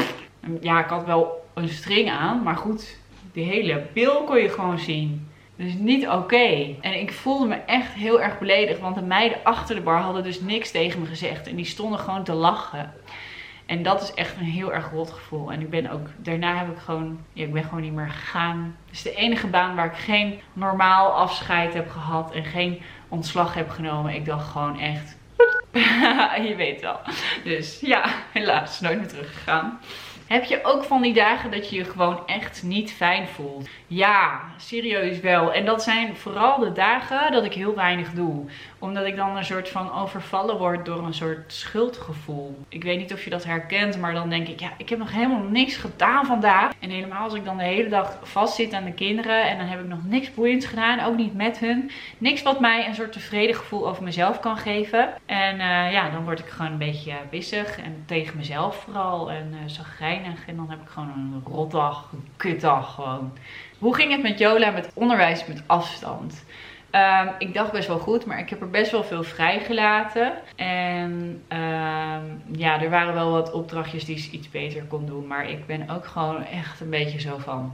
Ja, 0.62 0.80
ik 0.84 0.90
had 0.90 1.06
wel 1.06 1.46
een 1.54 1.70
string 1.70 2.10
aan, 2.10 2.44
maar 2.44 2.56
goed, 2.56 2.98
die 3.34 3.46
hele 3.46 3.86
bil 3.94 4.24
kon 4.24 4.38
je 4.38 4.50
gewoon 4.50 4.80
zien. 4.80 5.28
Dus 5.56 5.74
niet 5.74 6.08
oké. 6.08 6.76
En 6.82 7.00
ik 7.00 7.14
voelde 7.14 7.48
me 7.48 7.56
echt 7.56 7.94
heel 7.94 8.22
erg 8.22 8.40
beledigd. 8.40 8.80
Want 8.80 8.96
de 8.96 9.02
meiden 9.02 9.38
achter 9.44 9.76
de 9.76 9.82
bar 9.82 10.00
hadden 10.00 10.24
dus 10.24 10.42
niks 10.42 10.72
tegen 10.72 11.02
me 11.02 11.06
gezegd. 11.06 11.48
En 11.48 11.56
die 11.56 11.66
stonden 11.66 12.00
gewoon 12.00 12.24
te 12.24 12.34
lachen. 12.34 12.94
En 13.70 13.84
dat 13.84 14.02
is 14.02 14.14
echt 14.14 14.38
een 14.38 14.46
heel 14.46 14.74
erg 14.74 14.90
rot 14.92 15.12
gevoel. 15.12 15.52
En 15.52 15.62
ik 15.62 15.70
ben 15.70 15.90
ook, 15.90 16.08
daarna 16.18 16.58
heb 16.58 16.72
ik 16.72 16.78
gewoon, 16.78 17.20
ik 17.34 17.54
ben 17.54 17.64
gewoon 17.64 17.82
niet 17.82 17.94
meer 17.94 18.10
gegaan. 18.10 18.76
Het 18.86 18.96
is 18.96 19.02
de 19.02 19.16
enige 19.16 19.48
baan 19.48 19.76
waar 19.76 19.86
ik 19.86 19.98
geen 19.98 20.40
normaal 20.54 21.12
afscheid 21.12 21.74
heb 21.74 21.90
gehad 21.90 22.32
en 22.32 22.46
geen 22.46 22.82
ontslag 23.08 23.54
heb 23.54 23.70
genomen. 23.70 24.14
Ik 24.14 24.26
dacht 24.26 24.50
gewoon 24.50 24.80
echt, 24.80 25.18
je 26.48 26.54
weet 26.58 26.82
wel. 26.82 27.00
Dus 27.44 27.80
ja, 27.80 28.06
helaas, 28.32 28.80
nooit 28.80 28.98
meer 29.00 29.08
teruggegaan. 29.08 29.80
Heb 30.28 30.44
je 30.44 30.64
ook 30.64 30.84
van 30.84 31.02
die 31.02 31.14
dagen 31.14 31.52
dat 31.52 31.70
je 31.70 31.76
je 31.76 31.84
gewoon 31.84 32.28
echt 32.28 32.64
niet 32.64 32.92
fijn 32.92 33.28
voelt? 33.28 33.70
Ja, 33.88 34.42
serieus 34.58 35.20
wel. 35.20 35.54
En 35.54 35.66
dat 35.66 35.84
zijn 35.84 36.16
vooral 36.16 36.60
de 36.60 36.72
dagen 36.72 37.32
dat 37.32 37.46
ik 37.46 37.54
heel 37.54 37.76
weinig 37.76 38.12
doe. 38.12 38.46
Omdat 38.80 39.06
ik 39.06 39.16
dan 39.16 39.38
een 39.38 39.46
soort 39.46 39.70
van 39.70 39.94
overvallen 39.94 40.58
word 40.58 40.86
door 40.86 41.06
een 41.06 41.14
soort 41.14 41.54
schuldgevoel. 41.54 42.58
Ik 42.70 42.84
weet 42.84 42.98
niet 42.98 43.14
of 43.14 43.24
je 43.24 43.30
dat 43.30 43.44
herkent, 43.44 43.98
maar 43.98 44.14
dan 44.14 44.30
denk 44.30 44.48
ik, 44.48 44.60
ja, 44.60 44.72
ik 44.78 44.90
heb 44.90 45.00
nog 45.00 45.12
helemaal 45.12 45.44
niks 45.50 45.76
gedaan 45.76 46.26
vandaag. 46.26 46.72
En 46.80 46.90
helemaal 46.90 47.24
als 47.24 47.34
ik 47.34 47.46
dan 47.46 47.58
de 47.58 47.64
hele 47.64 47.90
dag 47.90 48.20
vastzit 48.24 48.74
aan 48.74 48.84
de 48.84 48.94
kinderen 48.94 49.50
en 49.50 49.58
dan 49.58 49.68
heb 49.68 49.80
ik 49.80 49.88
nog 49.88 50.04
niks 50.04 50.34
boeiends 50.34 50.66
gedaan, 50.66 51.00
ook 51.00 51.18
niet 51.18 51.36
met 51.36 51.60
hun. 51.60 51.92
Niks 52.18 52.42
wat 52.42 52.60
mij 52.60 52.88
een 52.88 52.96
soort 52.96 53.12
tevreden 53.12 53.56
gevoel 53.56 53.88
over 53.88 54.04
mezelf 54.04 54.40
kan 54.40 54.58
geven. 54.58 55.14
En 55.26 55.56
uh, 55.56 55.92
ja, 55.92 56.10
dan 56.10 56.24
word 56.24 56.40
ik 56.40 56.48
gewoon 56.48 56.72
een 56.72 56.78
beetje 56.78 57.14
bissig 57.30 57.78
en 57.78 58.04
tegen 58.06 58.38
mezelf 58.38 58.76
vooral 58.76 59.32
en 59.32 59.50
uh, 59.52 59.58
zagrijnig. 59.66 60.48
En 60.48 60.56
dan 60.56 60.70
heb 60.70 60.82
ik 60.82 60.90
gewoon 60.90 61.10
een 61.10 61.44
rotdag, 61.54 62.10
een 62.14 62.28
kutdag 62.38 62.94
gewoon. 62.94 63.32
Hoe 63.80 63.96
ging 63.96 64.12
het 64.12 64.22
met 64.22 64.40
Jola 64.40 64.72
met 64.72 64.92
onderwijs 64.94 65.46
met 65.46 65.64
afstand? 65.66 66.44
Um, 66.92 67.30
ik 67.38 67.54
dacht 67.54 67.72
best 67.72 67.88
wel 67.88 67.98
goed, 67.98 68.26
maar 68.26 68.40
ik 68.40 68.50
heb 68.50 68.62
er 68.62 68.70
best 68.70 68.92
wel 68.92 69.04
veel 69.04 69.24
vrijgelaten. 69.24 70.34
En 70.56 71.44
um, 71.50 72.42
ja, 72.58 72.82
er 72.82 72.90
waren 72.90 73.14
wel 73.14 73.32
wat 73.32 73.52
opdrachtjes 73.52 74.06
die 74.06 74.18
ze 74.18 74.32
iets 74.32 74.50
beter 74.50 74.84
kon 74.84 75.06
doen. 75.06 75.28
Maar 75.28 75.50
ik 75.50 75.66
ben 75.66 75.90
ook 75.90 76.06
gewoon 76.06 76.46
echt 76.46 76.80
een 76.80 76.90
beetje 76.90 77.20
zo 77.20 77.38
van... 77.38 77.74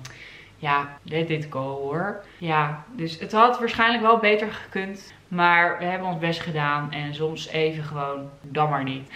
Ja, 0.57 0.97
let 1.03 1.27
dit 1.27 1.47
go 1.49 1.59
hoor. 1.59 2.23
Ja, 2.37 2.83
dus 2.95 3.19
het 3.19 3.31
had 3.31 3.59
waarschijnlijk 3.59 4.03
wel 4.03 4.17
beter 4.17 4.51
gekund. 4.51 5.13
Maar 5.27 5.77
we 5.77 5.83
hebben 5.83 6.07
ons 6.07 6.19
best 6.19 6.39
gedaan. 6.39 6.91
En 6.91 7.13
soms 7.13 7.47
even 7.47 7.83
gewoon, 7.83 8.29
dan 8.41 8.69
maar 8.69 8.83
niet. 8.83 9.09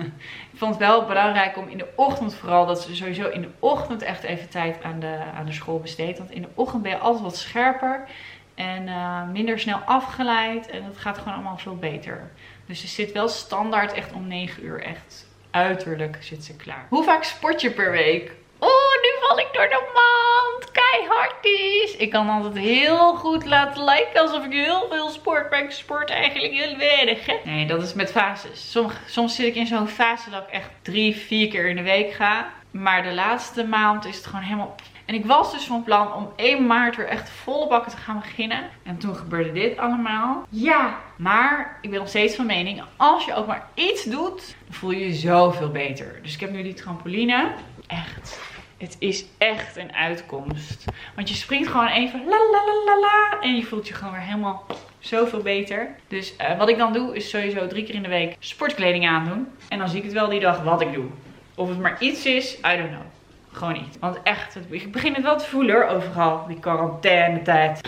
ik 0.52 0.58
vond 0.58 0.74
het 0.74 0.82
wel 0.82 1.06
belangrijk 1.06 1.56
om 1.56 1.68
in 1.68 1.78
de 1.78 1.88
ochtend 1.96 2.34
vooral, 2.34 2.66
dat 2.66 2.82
ze 2.82 2.96
sowieso 2.96 3.28
in 3.28 3.40
de 3.40 3.50
ochtend 3.58 4.02
echt 4.02 4.22
even 4.22 4.48
tijd 4.48 4.82
aan 4.82 5.00
de, 5.00 5.18
aan 5.36 5.46
de 5.46 5.52
school 5.52 5.80
besteedt. 5.80 6.18
Want 6.18 6.30
in 6.30 6.42
de 6.42 6.48
ochtend 6.54 6.82
ben 6.82 6.90
je 6.90 6.98
altijd 6.98 7.22
wat 7.22 7.36
scherper. 7.36 8.08
En 8.56 8.86
uh, 8.86 9.28
minder 9.32 9.58
snel 9.58 9.78
afgeleid. 9.78 10.68
En 10.68 10.84
het 10.84 10.98
gaat 10.98 11.18
gewoon 11.18 11.34
allemaal 11.34 11.58
veel 11.58 11.76
beter. 11.76 12.30
Dus 12.66 12.80
ze 12.80 12.86
zit 12.86 13.12
wel 13.12 13.28
standaard 13.28 13.92
echt 13.92 14.12
om 14.12 14.26
9 14.26 14.64
uur 14.64 14.82
echt 14.82 15.26
uiterlijk 15.50 16.16
zit 16.20 16.44
ze 16.44 16.56
klaar. 16.56 16.86
Hoe 16.88 17.04
vaak 17.04 17.24
sport 17.24 17.60
je 17.60 17.70
per 17.70 17.90
week? 17.90 18.32
Oh, 18.58 18.94
nu 19.02 19.08
val 19.20 19.38
ik 19.38 19.48
door 19.52 19.68
de 19.68 19.82
mand. 19.94 20.70
Keihard 20.72 21.44
is. 21.44 21.96
Ik 21.96 22.10
kan 22.10 22.28
altijd 22.28 22.64
heel 22.64 23.14
goed 23.14 23.46
laten 23.46 23.84
lijken 23.84 24.20
alsof 24.20 24.44
ik 24.44 24.52
heel 24.52 24.86
veel 24.90 25.08
sport. 25.08 25.50
Maar 25.50 25.62
ik 25.62 25.70
sport 25.70 26.10
eigenlijk 26.10 26.52
heel 26.52 26.76
weinig. 26.76 27.26
Hè? 27.26 27.34
Nee, 27.44 27.66
dat 27.66 27.82
is 27.82 27.94
met 27.94 28.10
fases. 28.10 28.70
Soms, 28.70 28.94
soms 29.06 29.34
zit 29.34 29.46
ik 29.46 29.54
in 29.54 29.66
zo'n 29.66 29.88
fase 29.88 30.30
dat 30.30 30.42
ik 30.42 30.52
echt 30.52 30.70
drie, 30.82 31.16
vier 31.16 31.48
keer 31.48 31.66
in 31.68 31.76
de 31.76 31.82
week 31.82 32.12
ga. 32.12 32.52
Maar 32.70 33.02
de 33.02 33.12
laatste 33.12 33.64
maand 33.64 34.04
is 34.04 34.16
het 34.16 34.26
gewoon 34.26 34.44
helemaal... 34.44 34.74
En 35.06 35.14
ik 35.14 35.26
was 35.26 35.52
dus 35.52 35.64
van 35.64 35.82
plan 35.82 36.14
om 36.14 36.32
1 36.36 36.66
maart 36.66 36.96
weer 36.96 37.06
echt 37.06 37.30
volle 37.30 37.68
bakken 37.68 37.90
te 37.90 37.96
gaan 37.96 38.18
beginnen. 38.18 38.68
En 38.82 38.98
toen 38.98 39.14
gebeurde 39.16 39.52
dit 39.52 39.78
allemaal. 39.78 40.46
Ja, 40.48 40.98
maar 41.16 41.78
ik 41.80 41.90
ben 41.90 41.98
nog 41.98 42.08
steeds 42.08 42.34
van 42.34 42.46
mening. 42.46 42.82
Als 42.96 43.24
je 43.24 43.34
ook 43.34 43.46
maar 43.46 43.68
iets 43.74 44.04
doet, 44.04 44.56
dan 44.64 44.74
voel 44.74 44.90
je 44.90 45.06
je 45.06 45.14
zoveel 45.14 45.70
beter. 45.70 46.18
Dus 46.22 46.34
ik 46.34 46.40
heb 46.40 46.50
nu 46.50 46.62
die 46.62 46.74
trampoline. 46.74 47.52
Echt. 47.86 48.40
Het 48.76 48.96
is 48.98 49.24
echt 49.38 49.76
een 49.76 49.94
uitkomst. 49.94 50.84
Want 51.14 51.28
je 51.28 51.34
springt 51.34 51.68
gewoon 51.68 51.86
even 51.86 52.24
la 52.24 52.38
la 52.50 52.64
la 52.64 52.84
la 52.84 53.00
la. 53.00 53.40
En 53.40 53.56
je 53.56 53.64
voelt 53.64 53.88
je 53.88 53.94
gewoon 53.94 54.12
weer 54.12 54.22
helemaal 54.22 54.66
zoveel 54.98 55.40
beter. 55.40 55.96
Dus 56.08 56.34
uh, 56.40 56.58
wat 56.58 56.68
ik 56.68 56.78
dan 56.78 56.92
doe 56.92 57.16
is 57.16 57.30
sowieso 57.30 57.66
drie 57.66 57.84
keer 57.84 57.94
in 57.94 58.02
de 58.02 58.08
week 58.08 58.36
sportkleding 58.38 59.06
aandoen. 59.06 59.48
En 59.68 59.78
dan 59.78 59.88
zie 59.88 59.98
ik 59.98 60.04
het 60.04 60.12
wel 60.12 60.28
die 60.28 60.40
dag 60.40 60.62
wat 60.62 60.80
ik 60.80 60.92
doe. 60.92 61.06
Of 61.54 61.68
het 61.68 61.78
maar 61.78 61.96
iets 62.00 62.26
is, 62.26 62.56
I 62.56 62.76
don't 62.76 62.90
know. 62.90 63.15
Gewoon 63.56 63.72
niet. 63.72 63.98
Want 63.98 64.22
echt, 64.22 64.58
ik 64.68 64.92
begin 64.92 65.14
het 65.14 65.22
wel 65.22 65.38
te 65.38 65.44
voelen 65.44 65.88
overal. 65.88 66.46
Die 66.46 66.58
quarantaine 66.58 67.42
tijd. 67.42 67.86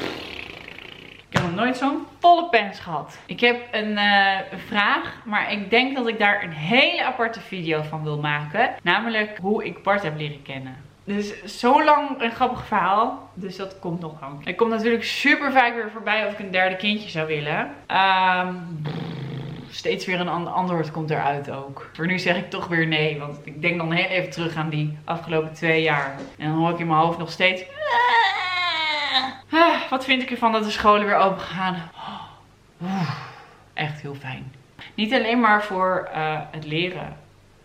Ik 1.29 1.37
heb 1.37 1.43
nog 1.43 1.55
nooit 1.55 1.77
zo'n 1.77 2.07
volle 2.19 2.49
pens 2.49 2.81
gehad. 2.81 3.19
Ik 3.27 3.41
heb 3.41 3.57
een, 3.71 3.99
eh, 3.99 4.39
een 4.51 4.59
vraag, 4.59 5.17
maar 5.25 5.53
ik 5.53 5.71
denk 5.71 5.97
dat 5.97 6.09
ik 6.09 6.19
daar 6.19 6.43
een 6.43 6.53
hele 6.53 7.05
aparte 7.05 7.41
video 7.41 7.83
van 7.83 8.03
wil 8.03 8.19
maken. 8.19 8.75
Namelijk 8.83 9.39
hoe 9.41 9.65
ik 9.65 9.83
Bart 9.83 10.03
heb 10.03 10.17
leren 10.17 10.43
kennen. 10.43 10.77
Dus 11.05 11.45
zo 11.59 11.85
lang 11.85 12.23
een 12.23 12.33
grappig 12.33 12.67
verhaal. 12.67 13.31
Dus 13.35 13.57
dat 13.57 13.79
komt 13.79 14.01
nog 14.01 14.21
lang. 14.21 14.47
Ik 14.47 14.57
kom 14.57 14.69
natuurlijk 14.69 15.05
super 15.05 15.53
vaak 15.53 15.75
weer 15.75 15.91
voorbij 15.93 16.27
of 16.27 16.33
ik 16.33 16.39
een 16.39 16.51
derde 16.51 16.77
kindje 16.77 17.09
zou 17.09 17.27
willen. 17.27 17.71
Ehm, 17.87 18.55
steeds 19.71 20.07
weer 20.07 20.21
een 20.21 20.29
ander 20.29 20.53
antwoord 20.53 20.91
komt 20.91 21.11
eruit 21.11 21.51
ook. 21.51 21.91
Voor 21.93 22.07
nu 22.07 22.19
zeg 22.19 22.37
ik 22.37 22.51
toch 22.51 22.67
weer 22.67 22.87
nee. 22.87 23.19
Want 23.19 23.39
ik 23.45 23.63
denk 23.63 23.79
dan 23.79 23.93
heel 23.93 24.09
even 24.09 24.31
terug 24.31 24.57
aan 24.57 24.69
die 24.69 24.99
afgelopen 25.05 25.53
twee 25.53 25.83
jaar. 25.83 26.19
En 26.39 26.49
dan 26.49 26.59
hoor 26.59 26.71
ik 26.71 26.79
in 26.79 26.87
mijn 26.87 27.01
hoofd 27.01 27.19
nog 27.19 27.31
steeds... 27.31 27.63
Ah, 29.51 29.91
wat 29.91 30.05
vind 30.05 30.23
ik 30.23 30.31
ervan 30.31 30.53
dat 30.53 30.65
de 30.65 30.71
scholen 30.71 31.07
weer 31.07 31.17
open 31.17 31.41
gaan? 31.41 31.91
Oeh, 32.83 33.11
echt 33.75 34.01
heel 34.01 34.15
fijn. 34.15 34.53
Niet 34.95 35.13
alleen 35.13 35.41
maar 35.41 35.63
voor 35.63 36.09
uh, 36.15 36.41
het 36.51 36.67
leren. 36.67 37.17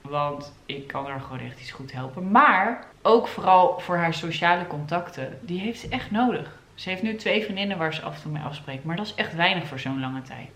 Want 0.02 0.54
ik 0.66 0.88
kan 0.88 1.06
haar 1.06 1.20
gewoon 1.20 1.40
echt 1.40 1.60
iets 1.60 1.72
goed 1.72 1.92
helpen. 1.92 2.32
Maar 2.32 2.86
ook 3.02 3.28
vooral 3.28 3.80
voor 3.80 3.98
haar 3.98 4.14
sociale 4.14 4.68
contacten. 4.68 5.40
Die 5.42 5.60
heeft 5.60 5.80
ze 5.80 5.88
echt 5.90 6.12
nodig. 6.12 6.58
Ze 6.76 6.90
heeft 6.90 7.02
nu 7.02 7.16
twee 7.16 7.44
vriendinnen 7.44 7.78
waar 7.78 7.94
ze 7.94 8.02
af 8.02 8.16
en 8.16 8.22
toe 8.22 8.32
mee 8.32 8.44
afspreekt. 8.44 8.84
Maar 8.84 8.96
dat 8.96 9.06
is 9.06 9.16
echt 9.16 9.36
weinig 9.36 9.68
voor 9.68 9.80
zo'n 9.80 10.00
lange 10.00 10.22
tijd. 10.22 10.50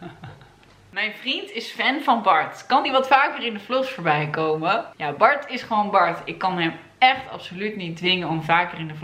Mijn 0.92 1.12
vriend 1.12 1.50
is 1.50 1.70
fan 1.70 2.00
van 2.00 2.22
Bart. 2.22 2.66
Kan 2.66 2.82
die 2.82 2.92
wat 2.92 3.06
vaker 3.06 3.44
in 3.44 3.52
de 3.52 3.60
vlogs 3.60 3.90
voorbij 3.90 4.28
komen? 4.30 4.84
Ja, 4.96 5.12
Bart 5.12 5.50
is 5.50 5.62
gewoon 5.62 5.90
Bart. 5.90 6.20
Ik 6.24 6.38
kan 6.38 6.58
hem 6.58 6.72
echt 6.98 7.30
absoluut 7.30 7.76
niet 7.76 7.96
dwingen 7.96 8.28
om 8.28 8.42
vaker 8.42 8.78
in 8.78 8.88
de 8.88 8.94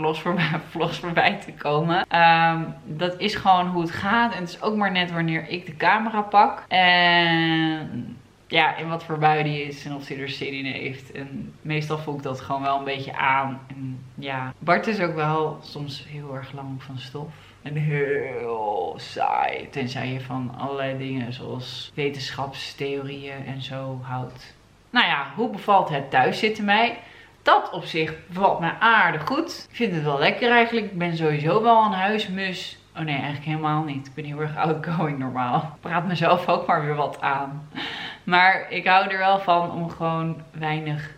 vlogs 0.69 0.99
voorbij, 0.99 1.37
te 1.45 1.53
komen. 1.53 2.05
Ehm, 2.07 2.63
dat 2.83 3.19
is 3.19 3.35
gewoon 3.35 3.67
hoe 3.67 3.81
het 3.81 3.91
gaat. 3.91 4.33
En 4.33 4.39
het 4.39 4.49
is 4.49 4.61
ook 4.61 4.75
maar 4.75 4.91
net 4.91 5.11
wanneer 5.11 5.47
ik 5.47 5.65
de 5.65 5.75
camera 5.75 6.21
pak. 6.21 6.63
En 6.67 8.17
ja, 8.47 8.75
in 8.75 8.89
wat 8.89 9.03
voor 9.03 9.17
bui 9.17 9.43
die 9.43 9.63
is 9.63 9.85
en 9.85 9.95
of 9.95 10.07
hij 10.07 10.19
er 10.19 10.29
zin 10.29 10.53
in 10.53 10.65
heeft. 10.65 11.11
En 11.11 11.53
meestal 11.61 11.97
voel 11.97 12.15
ik 12.15 12.23
dat 12.23 12.41
gewoon 12.41 12.61
wel 12.61 12.77
een 12.77 12.83
beetje 12.83 13.17
aan. 13.17 13.59
En 13.67 14.05
ja, 14.15 14.53
Bart 14.59 14.87
is 14.87 14.99
ook 14.99 15.15
wel 15.15 15.59
soms 15.61 16.05
heel 16.07 16.35
erg 16.35 16.51
lang 16.53 16.83
van 16.83 16.97
stof. 16.97 17.33
En 17.69 17.75
heel 17.75 18.93
saai. 18.97 19.69
Tenzij 19.69 20.07
je 20.07 20.21
van 20.21 20.55
allerlei 20.57 20.97
dingen 20.97 21.33
zoals 21.33 21.91
wetenschapstheorieën 21.93 23.45
en 23.45 23.61
zo 23.61 23.99
houdt. 24.01 24.53
Nou 24.89 25.05
ja, 25.05 25.31
hoe 25.35 25.49
bevalt 25.49 25.89
het 25.89 26.09
thuiszitten 26.09 26.65
mij? 26.65 26.97
Dat 27.41 27.69
op 27.71 27.83
zich 27.83 28.13
bevalt 28.27 28.59
mij 28.59 28.75
aardig 28.79 29.25
goed. 29.25 29.67
Ik 29.69 29.75
vind 29.75 29.95
het 29.95 30.03
wel 30.03 30.19
lekker 30.19 30.51
eigenlijk. 30.51 30.85
Ik 30.85 30.97
ben 30.97 31.17
sowieso 31.17 31.61
wel 31.61 31.85
een 31.85 31.91
huismus. 31.91 32.77
Oh 32.95 33.01
nee, 33.01 33.15
eigenlijk 33.15 33.45
helemaal 33.45 33.83
niet. 33.83 34.07
Ik 34.07 34.13
ben 34.13 34.25
heel 34.25 34.41
erg 34.41 34.57
outgoing 34.57 35.19
normaal. 35.19 35.57
Ik 35.57 35.81
praat 35.81 36.07
mezelf 36.07 36.47
ook 36.47 36.67
maar 36.67 36.85
weer 36.85 36.95
wat 36.95 37.21
aan. 37.21 37.69
Maar 38.23 38.65
ik 38.69 38.87
hou 38.87 39.07
er 39.07 39.17
wel 39.17 39.39
van 39.39 39.71
om 39.71 39.89
gewoon 39.89 40.41
weinig 40.51 41.11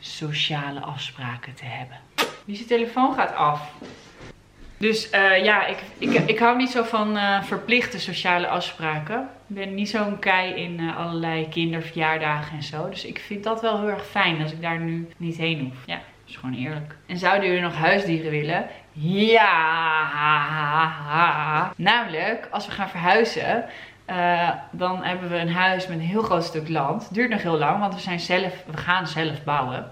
sociale 0.00 0.80
afspraken 0.80 1.54
te 1.54 1.64
hebben. 1.64 1.96
Wie 2.44 2.56
zijn 2.56 2.68
telefoon 2.68 3.14
gaat 3.14 3.34
af. 3.34 3.72
Dus 4.82 5.12
uh, 5.12 5.44
ja, 5.44 5.66
ik, 5.66 5.78
ik, 5.98 6.12
ik 6.12 6.38
hou 6.38 6.56
niet 6.56 6.70
zo 6.70 6.82
van 6.82 7.16
uh, 7.16 7.42
verplichte 7.42 8.00
sociale 8.00 8.48
afspraken. 8.48 9.20
Ik 9.20 9.54
ben 9.54 9.74
niet 9.74 9.88
zo'n 9.88 10.18
kei 10.18 10.54
in 10.54 10.80
uh, 10.80 10.98
allerlei 10.98 11.48
kinderverjaardagen 11.48 12.56
en 12.56 12.62
zo. 12.62 12.88
Dus 12.88 13.04
ik 13.04 13.18
vind 13.18 13.44
dat 13.44 13.60
wel 13.60 13.80
heel 13.80 13.88
erg 13.88 14.06
fijn 14.06 14.42
als 14.42 14.52
ik 14.52 14.62
daar 14.62 14.78
nu 14.78 15.08
niet 15.16 15.36
heen 15.36 15.60
hoef. 15.60 15.86
Ja, 15.86 15.94
dat 15.94 16.04
is 16.26 16.36
gewoon 16.36 16.54
eerlijk. 16.54 16.96
En 17.06 17.16
zouden 17.16 17.46
jullie 17.46 17.62
nog 17.62 17.76
huisdieren 17.76 18.30
willen? 18.30 18.66
Ja! 18.92 19.52
Namelijk, 21.76 22.48
als 22.50 22.66
we 22.66 22.72
gaan 22.72 22.88
verhuizen, 22.88 23.64
dan 24.70 25.02
hebben 25.02 25.30
we 25.30 25.36
een 25.36 25.52
huis 25.52 25.86
met 25.86 25.98
een 25.98 26.04
heel 26.04 26.22
groot 26.22 26.44
stuk 26.44 26.68
land. 26.68 27.14
Duurt 27.14 27.30
nog 27.30 27.42
heel 27.42 27.58
lang, 27.58 27.80
want 27.80 27.94
we, 27.94 28.00
zijn 28.00 28.20
zelf, 28.20 28.64
we 28.66 28.76
gaan 28.76 29.06
zelf 29.06 29.44
bouwen. 29.44 29.90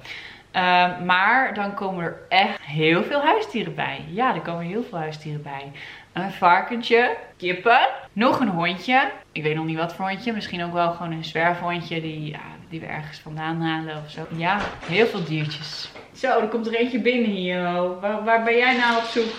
Uh, 0.56 1.00
maar 1.00 1.54
dan 1.54 1.74
komen 1.74 2.04
er 2.04 2.16
echt 2.28 2.60
heel 2.62 3.02
veel 3.04 3.20
huisdieren 3.20 3.74
bij. 3.74 4.04
Ja, 4.08 4.34
er 4.34 4.40
komen 4.40 4.64
heel 4.64 4.84
veel 4.88 4.98
huisdieren 4.98 5.42
bij. 5.42 5.72
Een 6.12 6.30
varkentje, 6.30 7.16
kippen, 7.36 7.88
nog 8.12 8.40
een 8.40 8.48
hondje. 8.48 9.10
Ik 9.32 9.42
weet 9.42 9.54
nog 9.54 9.64
niet 9.64 9.76
wat 9.76 9.94
voor 9.94 10.08
hondje. 10.08 10.32
Misschien 10.32 10.64
ook 10.64 10.72
wel 10.72 10.92
gewoon 10.92 11.12
een 11.12 11.24
zwerfhondje 11.24 12.00
die, 12.00 12.30
ja, 12.30 12.40
die 12.68 12.80
we 12.80 12.86
ergens 12.86 13.18
vandaan 13.18 13.60
halen 13.60 14.02
of 14.04 14.10
zo. 14.10 14.26
Ja, 14.36 14.60
heel 14.86 15.06
veel 15.06 15.24
diertjes. 15.24 15.90
Zo, 16.12 16.40
er 16.40 16.48
komt 16.48 16.66
er 16.66 16.74
eentje 16.74 17.00
binnen 17.00 17.30
hier. 17.30 17.62
Waar, 18.00 18.24
waar 18.24 18.42
ben 18.42 18.56
jij 18.56 18.76
nou 18.76 18.96
op 18.96 19.04
zoek? 19.04 19.32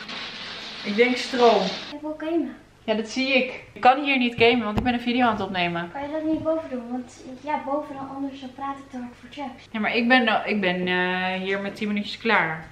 Ik 0.84 0.96
denk 0.96 1.16
stroom. 1.16 1.64
Ik 1.94 2.02
wil 2.02 2.16
gamen. 2.18 2.56
Ja, 2.84 2.94
dat 2.94 3.08
zie 3.10 3.34
ik. 3.34 3.64
Ik 3.74 3.82
kan 3.82 4.04
hier 4.04 4.18
niet 4.18 4.36
gamen, 4.38 4.66
want 4.66 4.78
ik 4.78 4.84
ben 4.84 4.94
een 4.94 5.00
video 5.00 5.26
aan 5.26 5.32
het 5.34 5.42
opnemen. 5.42 5.90
Kan 5.92 6.02
je 6.02 6.12
dat 6.12 6.24
niet 6.24 6.44
boven 6.44 6.70
doen? 6.70 6.92
Want 6.92 7.24
ja, 7.42 7.62
boven 7.66 7.96
dan 7.96 8.10
anders 8.16 8.40
dan 8.40 8.54
praat 8.56 8.78
ik 8.78 8.90
te 8.90 8.98
hard 8.98 9.14
voor 9.20 9.30
Chaps. 9.32 9.68
Ja, 9.72 9.80
maar 9.80 9.96
ik 9.96 10.08
ben, 10.08 10.24
nou- 10.24 10.50
ik 10.50 10.62
ben 10.62 10.88
uh, 10.88 11.34
hier 11.34 11.60
met 11.62 11.76
10 11.76 11.88
minuutjes 11.88 12.18
klaar. 12.18 12.66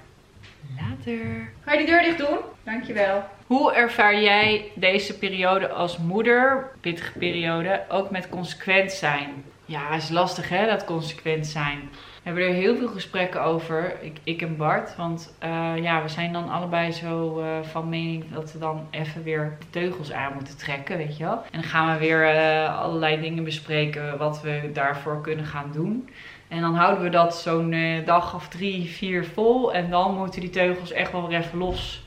Later. 0.80 1.50
Ga 1.64 1.72
je 1.72 1.78
die 1.78 1.86
deur 1.86 2.02
dicht 2.02 2.18
doen? 2.18 2.38
Dankjewel. 2.64 3.24
Hoe 3.46 3.72
ervaar 3.72 4.20
jij 4.20 4.70
deze 4.74 5.18
periode 5.18 5.68
als 5.68 5.98
moeder, 5.98 6.70
pittige 6.80 7.18
periode, 7.18 7.82
ook 7.88 8.10
met 8.10 8.28
consequent 8.28 8.92
zijn? 8.92 9.44
Ja, 9.70 9.90
is 9.94 10.08
lastig 10.08 10.48
hè, 10.48 10.66
dat 10.66 10.84
consequent 10.84 11.46
zijn. 11.46 11.78
We 11.92 12.20
hebben 12.22 12.42
er 12.42 12.52
heel 12.52 12.76
veel 12.76 12.88
gesprekken 12.88 13.42
over, 13.42 14.02
ik, 14.02 14.18
ik 14.24 14.42
en 14.42 14.56
Bart. 14.56 14.96
Want 14.96 15.34
uh, 15.44 15.72
ja, 15.76 16.02
we 16.02 16.08
zijn 16.08 16.32
dan 16.32 16.48
allebei 16.48 16.92
zo 16.92 17.40
uh, 17.40 17.46
van 17.62 17.88
mening 17.88 18.24
dat 18.32 18.52
we 18.52 18.58
dan 18.58 18.86
even 18.90 19.22
weer 19.22 19.56
de 19.58 19.70
teugels 19.70 20.12
aan 20.12 20.32
moeten 20.34 20.56
trekken, 20.56 20.96
weet 20.96 21.16
je 21.16 21.24
wel. 21.24 21.42
En 21.50 21.60
dan 21.60 21.62
gaan 21.62 21.92
we 21.92 21.98
weer 21.98 22.34
uh, 22.34 22.78
allerlei 22.80 23.20
dingen 23.20 23.44
bespreken 23.44 24.18
wat 24.18 24.42
we 24.42 24.70
daarvoor 24.72 25.20
kunnen 25.20 25.44
gaan 25.44 25.70
doen. 25.72 26.08
En 26.48 26.60
dan 26.60 26.74
houden 26.74 27.04
we 27.04 27.10
dat 27.10 27.36
zo'n 27.36 28.02
dag 28.04 28.34
of 28.34 28.48
drie, 28.48 28.88
vier 28.88 29.24
vol. 29.24 29.74
En 29.74 29.90
dan 29.90 30.16
moeten 30.16 30.40
die 30.40 30.50
teugels 30.50 30.92
echt 30.92 31.12
wel 31.12 31.28
weer 31.28 31.38
even 31.38 31.58
los. 31.58 32.04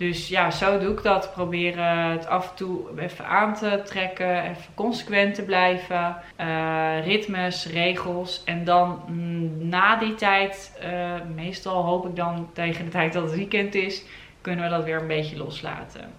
Dus 0.00 0.28
ja, 0.28 0.50
zo 0.50 0.78
doe 0.78 0.92
ik 0.92 1.02
dat. 1.02 1.32
Proberen 1.32 1.96
het 1.96 2.26
af 2.26 2.50
en 2.50 2.56
toe 2.56 3.00
even 3.00 3.26
aan 3.26 3.54
te 3.54 3.82
trekken. 3.84 4.42
Even 4.42 4.74
consequent 4.74 5.34
te 5.34 5.42
blijven. 5.42 6.16
Uh, 6.40 7.06
ritmes, 7.06 7.66
regels. 7.66 8.44
En 8.44 8.64
dan 8.64 9.02
mm, 9.06 9.68
na 9.68 9.96
die 9.96 10.14
tijd, 10.14 10.78
uh, 10.82 11.14
meestal 11.34 11.84
hoop 11.84 12.06
ik 12.06 12.16
dan 12.16 12.50
tegen 12.52 12.84
de 12.84 12.90
tijd 12.90 13.12
dat 13.12 13.22
het 13.22 13.34
weekend 13.34 13.74
is, 13.74 14.02
kunnen 14.40 14.64
we 14.64 14.70
dat 14.70 14.84
weer 14.84 15.00
een 15.00 15.06
beetje 15.06 15.36
loslaten. 15.36 16.12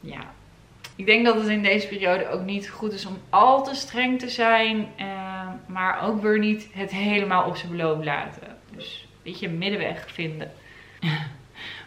Ja. 0.00 0.24
Ik 0.96 1.06
denk 1.06 1.24
dat 1.24 1.34
het 1.34 1.48
in 1.48 1.62
deze 1.62 1.88
periode 1.88 2.28
ook 2.28 2.44
niet 2.44 2.70
goed 2.70 2.92
is 2.92 3.06
om 3.06 3.18
al 3.30 3.64
te 3.64 3.74
streng 3.74 4.18
te 4.18 4.28
zijn. 4.28 4.86
Maar 5.66 6.02
ook 6.02 6.22
weer 6.22 6.38
niet 6.38 6.68
het 6.72 6.90
helemaal 6.90 7.46
op 7.46 7.56
zijn 7.56 7.70
beloop 7.70 8.04
laten. 8.04 8.56
Dus 8.76 9.06
een 9.12 9.20
beetje 9.22 9.48
middenweg 9.48 10.10
vinden. 10.10 10.52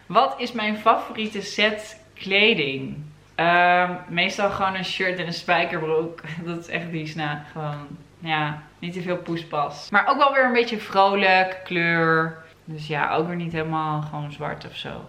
Wat 0.06 0.34
is 0.38 0.52
mijn 0.52 0.76
favoriete 0.76 1.42
set 1.42 2.04
kleding? 2.14 2.96
Uh, 3.36 3.90
meestal 4.08 4.50
gewoon 4.50 4.74
een 4.74 4.84
shirt 4.84 5.18
en 5.18 5.26
een 5.26 5.32
spijkerbroek. 5.32 6.20
Dat 6.44 6.58
is 6.58 6.68
echt 6.68 6.90
die 6.90 7.16
na. 7.16 7.44
Gewoon, 7.52 7.86
ja, 8.18 8.62
niet 8.78 8.92
te 8.92 9.02
veel 9.02 9.16
poespas. 9.16 9.90
Maar 9.90 10.06
ook 10.06 10.16
wel 10.16 10.32
weer 10.32 10.44
een 10.44 10.52
beetje 10.52 10.78
vrolijk, 10.78 11.60
kleur. 11.64 12.36
Dus 12.64 12.86
ja, 12.86 13.14
ook 13.14 13.26
weer 13.26 13.36
niet 13.36 13.52
helemaal 13.52 14.02
gewoon 14.02 14.32
zwart 14.32 14.66
of 14.66 14.76
zo. 14.76 15.04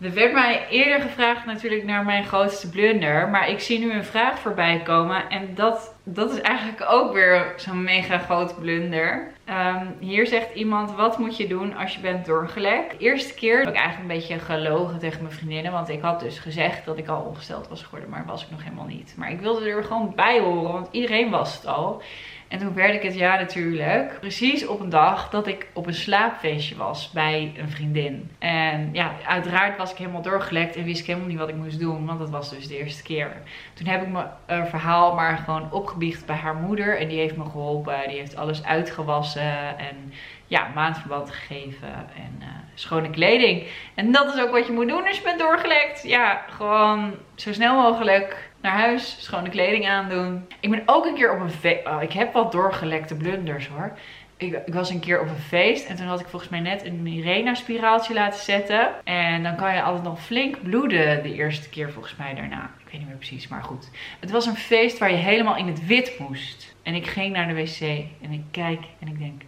Er 0.00 0.14
werd 0.14 0.32
mij 0.32 0.66
eerder 0.70 1.00
gevraagd 1.00 1.46
natuurlijk 1.46 1.84
naar 1.84 2.04
mijn 2.04 2.24
grootste 2.24 2.70
blunder. 2.70 3.28
Maar 3.28 3.48
ik 3.48 3.60
zie 3.60 3.78
nu 3.78 3.92
een 3.92 4.04
vraag 4.04 4.38
voorbij 4.38 4.80
komen. 4.84 5.30
En 5.30 5.54
dat, 5.54 5.94
dat 6.04 6.30
is 6.30 6.40
eigenlijk 6.40 6.84
ook 6.90 7.12
weer 7.12 7.52
zo'n 7.56 7.82
mega 7.82 8.18
groot 8.18 8.60
blunder. 8.60 9.32
Um, 9.50 9.96
hier 9.98 10.26
zegt 10.26 10.54
iemand, 10.54 10.94
wat 10.94 11.18
moet 11.18 11.36
je 11.36 11.46
doen 11.46 11.76
als 11.76 11.94
je 11.94 12.00
bent 12.00 12.26
doorgelekt? 12.26 12.90
De 12.90 13.04
eerste 13.04 13.34
keer 13.34 13.58
heb 13.58 13.68
ik 13.68 13.74
eigenlijk 13.74 14.10
een 14.10 14.18
beetje 14.18 14.38
gelogen 14.38 14.98
tegen 14.98 15.22
mijn 15.22 15.34
vriendinnen. 15.34 15.72
Want 15.72 15.88
ik 15.88 16.00
had 16.00 16.20
dus 16.20 16.38
gezegd 16.38 16.84
dat 16.84 16.98
ik 16.98 17.08
al 17.08 17.22
ongesteld 17.22 17.68
was 17.68 17.82
geworden. 17.82 18.10
Maar 18.10 18.24
was 18.26 18.42
ik 18.42 18.50
nog 18.50 18.62
helemaal 18.62 18.86
niet. 18.86 19.14
Maar 19.16 19.30
ik 19.30 19.40
wilde 19.40 19.68
er 19.68 19.84
gewoon 19.84 20.12
bij 20.16 20.40
horen. 20.40 20.72
Want 20.72 20.88
iedereen 20.90 21.30
was 21.30 21.54
het 21.54 21.66
al. 21.66 22.02
En 22.48 22.58
toen 22.58 22.74
werd 22.74 22.94
ik 22.94 23.02
het 23.02 23.14
ja 23.14 23.36
natuurlijk. 23.36 24.16
Precies 24.20 24.66
op 24.66 24.80
een 24.80 24.88
dag 24.88 25.30
dat 25.30 25.46
ik 25.46 25.66
op 25.72 25.86
een 25.86 25.94
slaapfeestje 25.94 26.76
was 26.76 27.10
bij 27.10 27.52
een 27.56 27.70
vriendin. 27.70 28.30
En 28.38 28.88
ja, 28.92 29.12
uiteraard 29.26 29.76
was 29.76 29.90
ik 29.90 29.96
helemaal 29.96 30.22
doorgelekt 30.22 30.76
en 30.76 30.84
wist 30.84 31.00
ik 31.00 31.06
helemaal 31.06 31.28
niet 31.28 31.38
wat 31.38 31.48
ik 31.48 31.54
moest 31.54 31.78
doen. 31.78 32.06
Want 32.06 32.18
dat 32.18 32.30
was 32.30 32.50
dus 32.50 32.68
de 32.68 32.78
eerste 32.78 33.02
keer. 33.02 33.36
Toen 33.74 33.86
heb 33.86 34.02
ik 34.02 34.08
mijn 34.08 34.66
verhaal 34.66 35.14
maar 35.14 35.38
gewoon 35.38 35.72
opgebiecht 35.72 36.26
bij 36.26 36.36
haar 36.36 36.54
moeder. 36.54 36.98
En 36.98 37.08
die 37.08 37.18
heeft 37.18 37.36
me 37.36 37.44
geholpen. 37.44 38.08
Die 38.08 38.18
heeft 38.18 38.36
alles 38.36 38.64
uitgewassen 38.64 39.37
en 39.76 40.12
ja, 40.46 40.70
maandverband 40.74 41.30
gegeven 41.30 41.88
en 42.16 42.36
uh, 42.40 42.46
schone 42.74 43.10
kleding. 43.10 43.66
En 43.94 44.12
dat 44.12 44.34
is 44.34 44.40
ook 44.40 44.50
wat 44.50 44.66
je 44.66 44.72
moet 44.72 44.88
doen 44.88 45.06
als 45.06 45.16
je 45.16 45.22
bent 45.22 45.38
doorgelekt. 45.38 46.02
Ja, 46.02 46.44
gewoon 46.48 47.14
zo 47.34 47.52
snel 47.52 47.74
mogelijk 47.82 48.50
naar 48.60 48.72
huis, 48.72 49.16
schone 49.20 49.48
kleding 49.48 49.88
aandoen. 49.88 50.48
Ik 50.60 50.70
ben 50.70 50.82
ook 50.86 51.06
een 51.06 51.14
keer 51.14 51.32
op 51.32 51.40
een. 51.40 51.80
Oh, 51.84 52.02
ik 52.02 52.12
heb 52.12 52.32
wat 52.32 52.52
doorgelekte 52.52 53.14
blunders 53.14 53.68
hoor. 53.68 53.98
Ik, 54.38 54.62
ik 54.66 54.74
was 54.74 54.90
een 54.90 55.00
keer 55.00 55.20
op 55.20 55.28
een 55.28 55.36
feest 55.36 55.86
en 55.86 55.96
toen 55.96 56.06
had 56.06 56.20
ik 56.20 56.26
volgens 56.26 56.50
mij 56.50 56.60
net 56.60 56.84
een 56.84 57.02
Mirena-spiraaltje 57.02 58.14
laten 58.14 58.40
zetten. 58.40 59.04
En 59.04 59.42
dan 59.42 59.56
kan 59.56 59.74
je 59.74 59.82
altijd 59.82 60.04
nog 60.04 60.24
flink 60.24 60.62
bloeden 60.62 61.22
de 61.22 61.34
eerste 61.34 61.68
keer 61.68 61.92
volgens 61.92 62.16
mij 62.16 62.34
daarna. 62.34 62.70
Ik 62.78 62.84
weet 62.84 63.00
niet 63.00 63.08
meer 63.08 63.16
precies, 63.16 63.48
maar 63.48 63.62
goed. 63.62 63.90
Het 64.20 64.30
was 64.30 64.46
een 64.46 64.56
feest 64.56 64.98
waar 64.98 65.10
je 65.10 65.16
helemaal 65.16 65.56
in 65.56 65.66
het 65.66 65.86
wit 65.86 66.18
moest. 66.18 66.76
En 66.82 66.94
ik 66.94 67.06
ging 67.06 67.32
naar 67.32 67.48
de 67.48 67.54
wc 67.54 67.80
en 68.22 68.32
ik 68.32 68.42
kijk 68.50 68.84
en 69.00 69.08
ik 69.08 69.18
denk... 69.18 69.42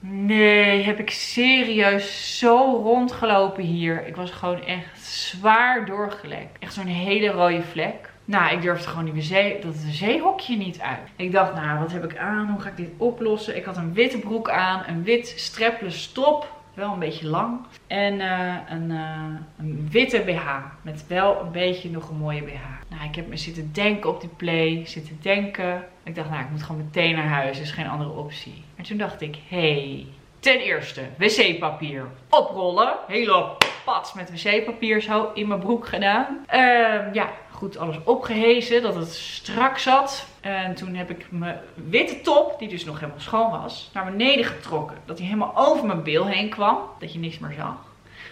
Nee, 0.00 0.82
heb 0.82 0.98
ik 0.98 1.10
serieus 1.10 2.38
zo 2.38 2.80
rondgelopen 2.82 3.64
hier. 3.64 4.06
Ik 4.06 4.16
was 4.16 4.30
gewoon 4.30 4.64
echt 4.64 5.00
zwaar 5.00 5.86
doorgelekt. 5.86 6.58
Echt 6.58 6.74
zo'n 6.74 6.86
hele 6.86 7.26
rode 7.26 7.62
vlek. 7.62 8.07
Nou, 8.28 8.52
ik 8.52 8.62
durfde 8.62 8.88
gewoon 8.88 9.12
die 9.12 9.22
zee, 9.22 9.60
dat 9.60 9.74
zeehokje 9.74 10.56
niet 10.56 10.80
uit. 10.80 11.08
Ik 11.16 11.32
dacht, 11.32 11.54
nou, 11.54 11.78
wat 11.78 11.92
heb 11.92 12.04
ik 12.04 12.16
aan? 12.16 12.48
Hoe 12.50 12.60
ga 12.60 12.68
ik 12.68 12.76
dit 12.76 12.90
oplossen? 12.96 13.56
Ik 13.56 13.64
had 13.64 13.76
een 13.76 13.92
witte 13.92 14.18
broek 14.18 14.50
aan, 14.50 14.82
een 14.86 15.02
wit 15.02 15.32
strapless 15.36 16.12
top. 16.12 16.52
Wel 16.74 16.92
een 16.92 16.98
beetje 16.98 17.26
lang. 17.26 17.60
En 17.86 18.14
uh, 18.14 18.54
een, 18.68 18.90
uh, 18.90 19.24
een, 19.58 19.88
witte 19.90 20.20
BH. 20.20 20.46
Met 20.82 21.06
wel 21.06 21.40
een 21.40 21.50
beetje 21.50 21.90
nog 21.90 22.08
een 22.08 22.16
mooie 22.16 22.42
BH. 22.42 22.64
Nou, 22.88 23.04
ik 23.08 23.14
heb 23.14 23.28
me 23.28 23.36
zitten 23.36 23.72
denken 23.72 24.10
op 24.10 24.20
die 24.20 24.30
play. 24.36 24.82
Zitten 24.86 25.18
denken. 25.22 25.84
Ik 26.02 26.14
dacht, 26.14 26.30
nou, 26.30 26.42
ik 26.42 26.50
moet 26.50 26.62
gewoon 26.62 26.84
meteen 26.84 27.14
naar 27.14 27.28
huis. 27.28 27.60
Is 27.60 27.70
geen 27.70 27.88
andere 27.88 28.10
optie. 28.10 28.64
En 28.76 28.84
toen 28.84 28.98
dacht 28.98 29.20
ik, 29.20 29.36
hey, 29.48 30.06
ten 30.40 30.58
eerste, 30.58 31.02
wc-papier 31.16 32.06
oprollen. 32.28 32.94
Hele 33.06 33.46
pats 33.84 34.12
met 34.12 34.42
wc-papier 34.42 35.00
zo 35.00 35.30
in 35.34 35.48
mijn 35.48 35.60
broek 35.60 35.86
gedaan. 35.86 36.44
Uh, 36.54 37.12
ja, 37.12 37.30
goed 37.58 37.78
alles 37.78 37.96
opgehezen, 38.04 38.82
dat 38.82 38.94
het 38.94 39.14
strak 39.14 39.78
zat. 39.78 40.26
En 40.40 40.74
toen 40.74 40.94
heb 40.94 41.10
ik 41.10 41.26
mijn 41.30 41.60
witte 41.74 42.20
top, 42.20 42.58
die 42.58 42.68
dus 42.68 42.84
nog 42.84 43.00
helemaal 43.00 43.20
schoon 43.20 43.50
was, 43.50 43.90
naar 43.92 44.04
beneden 44.04 44.44
getrokken. 44.44 44.96
Dat 45.04 45.18
hij 45.18 45.26
helemaal 45.26 45.56
over 45.56 45.86
mijn 45.86 46.02
bil 46.02 46.26
heen 46.26 46.48
kwam, 46.48 46.78
dat 46.98 47.12
je 47.12 47.18
niks 47.18 47.38
meer 47.38 47.52
zag. 47.56 47.76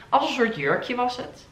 Als 0.09 0.29
een 0.29 0.35
soort 0.35 0.57
jurkje 0.57 0.95
was 0.95 1.17
het. 1.17 1.47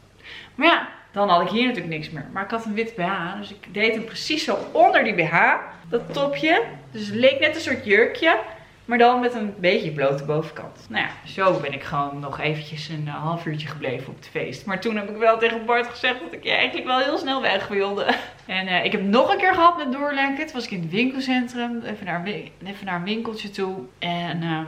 Maar 0.55 0.67
ja, 0.67 0.87
dan 1.11 1.29
had 1.29 1.41
ik 1.41 1.49
hier 1.49 1.67
natuurlijk 1.67 1.93
niks 1.93 2.09
meer. 2.09 2.27
Maar 2.33 2.43
ik 2.43 2.49
had 2.49 2.65
een 2.65 2.73
wit 2.73 2.95
BH, 2.95 3.37
dus 3.37 3.51
ik 3.51 3.73
deed 3.73 3.93
hem 3.93 4.05
precies 4.05 4.43
zo 4.43 4.57
onder 4.71 5.03
die 5.03 5.13
BH, 5.13 5.53
dat 5.89 6.13
topje. 6.13 6.63
Dus 6.91 7.07
het 7.07 7.15
leek 7.15 7.39
net 7.39 7.55
een 7.55 7.61
soort 7.61 7.85
jurkje. 7.85 8.39
Maar 8.85 8.97
dan 8.97 9.19
met 9.19 9.33
een 9.33 9.53
beetje 9.59 9.91
blote 9.91 10.23
bovenkant. 10.25 10.85
Nou 10.89 11.05
ja, 11.05 11.11
zo 11.27 11.59
ben 11.59 11.73
ik 11.73 11.83
gewoon 11.83 12.19
nog 12.19 12.39
eventjes 12.39 12.89
een 12.89 13.05
uh, 13.05 13.15
half 13.15 13.45
uurtje 13.45 13.67
gebleven 13.67 14.07
op 14.07 14.15
het 14.15 14.27
feest. 14.27 14.65
Maar 14.65 14.81
toen 14.81 14.95
heb 14.95 15.09
ik 15.09 15.17
wel 15.17 15.37
tegen 15.37 15.65
Bart 15.65 15.87
gezegd 15.87 16.19
dat 16.19 16.33
ik 16.33 16.43
ja, 16.43 16.55
eigenlijk 16.55 16.87
wel 16.87 16.99
heel 16.99 17.17
snel 17.17 17.41
weg 17.41 17.67
wilde. 17.67 18.05
En 18.45 18.67
uh, 18.67 18.85
ik 18.85 18.91
heb 18.91 19.01
nog 19.01 19.31
een 19.31 19.37
keer 19.37 19.53
gehad 19.53 19.77
met 19.77 19.91
doorlenken. 19.91 20.45
Toen 20.45 20.55
was 20.55 20.65
ik 20.65 20.71
in 20.71 20.81
het 20.81 20.91
winkelcentrum. 20.91 21.81
Even 21.81 22.05
naar, 22.05 22.23
even 22.25 22.85
naar 22.85 22.95
een 22.95 23.03
winkeltje 23.03 23.49
toe. 23.49 23.77
En 23.99 24.41
uh, 24.41 24.59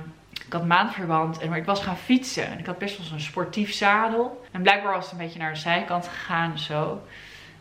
ik 0.45 0.53
had 0.53 0.65
maandverband. 0.65 1.39
En 1.39 1.49
maar 1.49 1.57
ik 1.57 1.65
was 1.65 1.83
gaan 1.83 1.97
fietsen. 1.97 2.47
En 2.47 2.59
ik 2.59 2.65
had 2.65 2.77
best 2.77 2.97
wel 2.97 3.05
zo'n 3.05 3.19
sportief 3.19 3.73
zadel. 3.73 4.45
En 4.51 4.61
blijkbaar 4.61 4.93
was 4.93 5.03
het 5.03 5.11
een 5.11 5.17
beetje 5.17 5.39
naar 5.39 5.53
de 5.53 5.59
zijkant 5.59 6.07
gegaan 6.07 6.59
zo. 6.59 7.01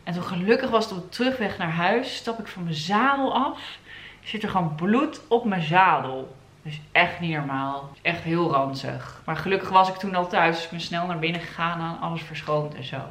En 0.03 0.13
toen 0.13 0.23
gelukkig 0.23 0.69
was 0.69 0.89
het 0.89 0.97
op 0.97 1.11
terugweg 1.11 1.57
naar 1.57 1.71
huis. 1.71 2.15
Stap 2.15 2.39
ik 2.39 2.47
van 2.47 2.63
mijn 2.63 2.75
zadel 2.75 3.33
af. 3.33 3.77
Zit 4.23 4.43
er 4.43 4.49
gewoon 4.49 4.75
bloed 4.75 5.21
op 5.27 5.45
mijn 5.45 5.61
zadel. 5.61 6.35
Dus 6.67 6.79
echt 6.91 7.19
niet 7.19 7.35
normaal. 7.35 7.91
Echt 8.01 8.23
heel 8.23 8.51
ranzig. 8.51 9.21
Maar 9.25 9.35
gelukkig 9.35 9.69
was 9.69 9.89
ik 9.89 9.95
toen 9.95 10.15
al 10.15 10.27
thuis. 10.27 10.55
Dus 10.55 10.63
ik 10.63 10.69
ben 10.69 10.81
snel 10.81 11.05
naar 11.05 11.19
binnen 11.19 11.41
gegaan 11.41 11.79
en 11.79 12.01
alles 12.01 12.21
verschoond 12.21 12.75
en 12.75 12.83
zo. 12.83 13.01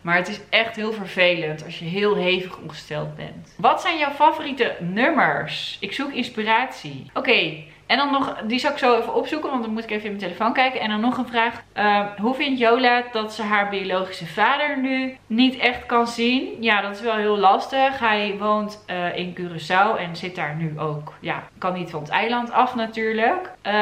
Maar 0.00 0.16
het 0.16 0.28
is 0.28 0.40
echt 0.48 0.76
heel 0.76 0.92
vervelend 0.92 1.64
als 1.64 1.78
je 1.78 1.84
heel 1.84 2.14
hevig 2.16 2.58
ongesteld 2.58 3.16
bent. 3.16 3.54
Wat 3.56 3.80
zijn 3.80 3.98
jouw 3.98 4.10
favoriete 4.10 4.76
nummers? 4.80 5.76
Ik 5.80 5.92
zoek 5.92 6.12
inspiratie. 6.12 7.10
Oké, 7.14 7.64
en 7.90 7.96
dan 7.96 8.10
nog, 8.12 8.36
die 8.46 8.58
zal 8.58 8.70
ik 8.70 8.78
zo 8.78 8.98
even 8.98 9.14
opzoeken, 9.14 9.50
want 9.50 9.62
dan 9.62 9.72
moet 9.72 9.84
ik 9.84 9.90
even 9.90 10.04
in 10.04 10.16
mijn 10.16 10.22
telefoon 10.22 10.52
kijken. 10.52 10.80
En 10.80 10.88
dan 10.88 11.00
nog 11.00 11.16
een 11.16 11.26
vraag. 11.26 11.62
Uh, 11.74 12.06
hoe 12.16 12.34
vindt 12.34 12.58
Jola 12.58 13.02
dat 13.12 13.32
ze 13.32 13.42
haar 13.42 13.68
biologische 13.68 14.26
vader 14.26 14.78
nu 14.78 15.16
niet 15.26 15.56
echt 15.56 15.86
kan 15.86 16.06
zien? 16.06 16.56
Ja, 16.60 16.80
dat 16.80 16.94
is 16.94 17.00
wel 17.00 17.16
heel 17.16 17.38
lastig. 17.38 17.98
Hij 17.98 18.36
woont 18.38 18.84
uh, 18.86 19.16
in 19.16 19.36
Curaçao 19.38 19.98
en 19.98 20.16
zit 20.16 20.34
daar 20.34 20.54
nu 20.56 20.78
ook. 20.78 21.14
Ja, 21.20 21.42
kan 21.58 21.72
niet 21.72 21.90
van 21.90 22.00
het 22.00 22.08
eiland 22.08 22.50
af 22.52 22.74
natuurlijk. 22.74 23.50
Uh, 23.66 23.72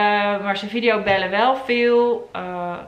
maar 0.42 0.56
ze 0.56 0.68
videobellen 0.68 1.30
wel 1.30 1.56
veel. 1.56 2.30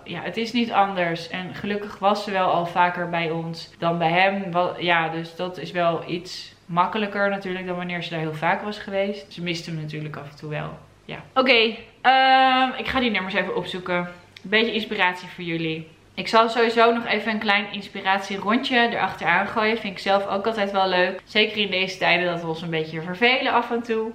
ja, 0.04 0.20
het 0.22 0.36
is 0.36 0.52
niet 0.52 0.72
anders. 0.72 1.28
En 1.28 1.54
gelukkig 1.54 1.98
was 1.98 2.24
ze 2.24 2.30
wel 2.30 2.48
al 2.48 2.66
vaker 2.66 3.10
bij 3.10 3.30
ons 3.30 3.70
dan 3.78 3.98
bij 3.98 4.10
hem. 4.10 4.52
Ja, 4.78 5.08
dus 5.08 5.36
dat 5.36 5.58
is 5.58 5.70
wel 5.70 6.02
iets 6.06 6.54
makkelijker 6.66 7.30
natuurlijk 7.30 7.66
dan 7.66 7.76
wanneer 7.76 8.02
ze 8.02 8.10
daar 8.10 8.18
heel 8.18 8.34
vaak 8.34 8.62
was 8.62 8.78
geweest. 8.78 9.32
Ze 9.32 9.42
miste 9.42 9.70
hem 9.70 9.80
natuurlijk 9.80 10.16
af 10.16 10.30
en 10.30 10.36
toe 10.36 10.50
wel. 10.50 10.88
Ja. 11.04 11.22
Oké, 11.34 11.76
uh, 12.06 12.78
ik 12.78 12.86
ga 12.86 13.00
die 13.00 13.10
nummers 13.10 13.34
even 13.34 13.56
opzoeken. 13.56 13.96
Een 13.96 14.50
beetje 14.50 14.72
inspiratie 14.72 15.28
voor 15.28 15.44
jullie. 15.44 15.88
Ik 16.14 16.28
zal 16.28 16.48
sowieso 16.48 16.92
nog 16.92 17.06
even 17.06 17.32
een 17.32 17.38
klein 17.38 17.72
inspiratierondje 17.72 18.88
erachteraan 18.90 19.46
gooien. 19.46 19.78
Vind 19.78 19.92
ik 19.92 19.98
zelf 19.98 20.26
ook 20.26 20.46
altijd 20.46 20.70
wel 20.70 20.88
leuk. 20.88 21.20
Zeker 21.24 21.56
in 21.56 21.70
deze 21.70 21.98
tijden 21.98 22.26
dat 22.26 22.40
we 22.40 22.48
ons 22.48 22.62
een 22.62 22.70
beetje 22.70 23.02
vervelen 23.02 23.52
af 23.52 23.70
en 23.70 23.82
toe. 23.82 24.10